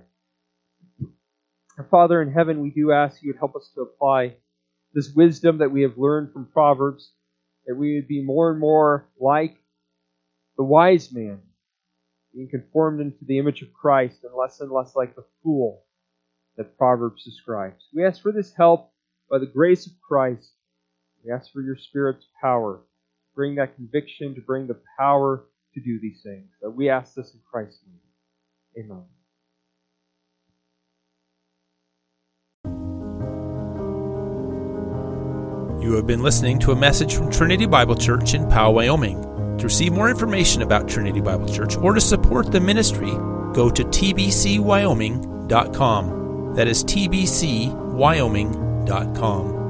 Our 1.78 1.84
Father 1.88 2.20
in 2.20 2.32
heaven, 2.32 2.62
we 2.62 2.70
do 2.70 2.90
ask 2.90 3.22
you 3.22 3.30
would 3.30 3.38
help 3.38 3.54
us 3.54 3.70
to 3.76 3.82
apply 3.82 4.34
this 4.92 5.12
wisdom 5.14 5.58
that 5.58 5.70
we 5.70 5.82
have 5.82 5.96
learned 5.96 6.32
from 6.32 6.46
Proverbs, 6.46 7.12
that 7.66 7.76
we 7.76 7.94
would 7.94 8.08
be 8.08 8.24
more 8.24 8.50
and 8.50 8.58
more 8.58 9.08
like 9.20 9.56
the 10.56 10.64
wise 10.64 11.12
man, 11.12 11.38
being 12.34 12.48
conformed 12.48 13.00
into 13.00 13.24
the 13.24 13.38
image 13.38 13.62
of 13.62 13.72
Christ, 13.72 14.24
and 14.24 14.34
less 14.34 14.60
and 14.60 14.72
less 14.72 14.96
like 14.96 15.14
the 15.14 15.24
fool 15.44 15.84
that 16.56 16.78
Proverbs 16.78 17.24
describes. 17.24 17.84
We 17.94 18.04
ask 18.04 18.22
for 18.22 18.32
this 18.32 18.52
help 18.52 18.92
by 19.30 19.38
the 19.38 19.46
grace 19.46 19.86
of 19.86 19.92
Christ. 20.06 20.52
We 21.24 21.32
ask 21.32 21.50
for 21.52 21.62
your 21.62 21.76
Spirit's 21.76 22.26
power. 22.40 22.80
Bring 23.34 23.56
that 23.56 23.74
conviction, 23.74 24.34
to 24.34 24.40
bring 24.40 24.66
the 24.66 24.80
power 24.98 25.44
to 25.74 25.80
do 25.80 25.98
these 26.00 26.22
things. 26.22 26.48
That 26.62 26.70
we 26.70 26.88
ask 26.88 27.14
this 27.14 27.34
in 27.34 27.40
Christ's 27.50 27.80
name. 27.86 28.84
Amen. 28.84 29.04
You 35.82 35.94
have 35.94 36.06
been 36.06 36.22
listening 36.22 36.58
to 36.60 36.70
a 36.72 36.76
message 36.76 37.14
from 37.14 37.30
Trinity 37.30 37.66
Bible 37.66 37.96
Church 37.96 38.34
in 38.34 38.48
Powell, 38.48 38.74
Wyoming. 38.74 39.20
To 39.58 39.64
receive 39.64 39.92
more 39.92 40.08
information 40.08 40.62
about 40.62 40.88
Trinity 40.88 41.20
Bible 41.20 41.48
Church 41.48 41.76
or 41.76 41.92
to 41.92 42.00
support 42.00 42.50
the 42.50 42.60
ministry, 42.60 43.10
go 43.52 43.70
to 43.70 43.84
tbcwyoming.com. 43.84 46.23
That 46.54 46.68
is 46.68 46.84
tbcwyoming.com. 46.84 49.63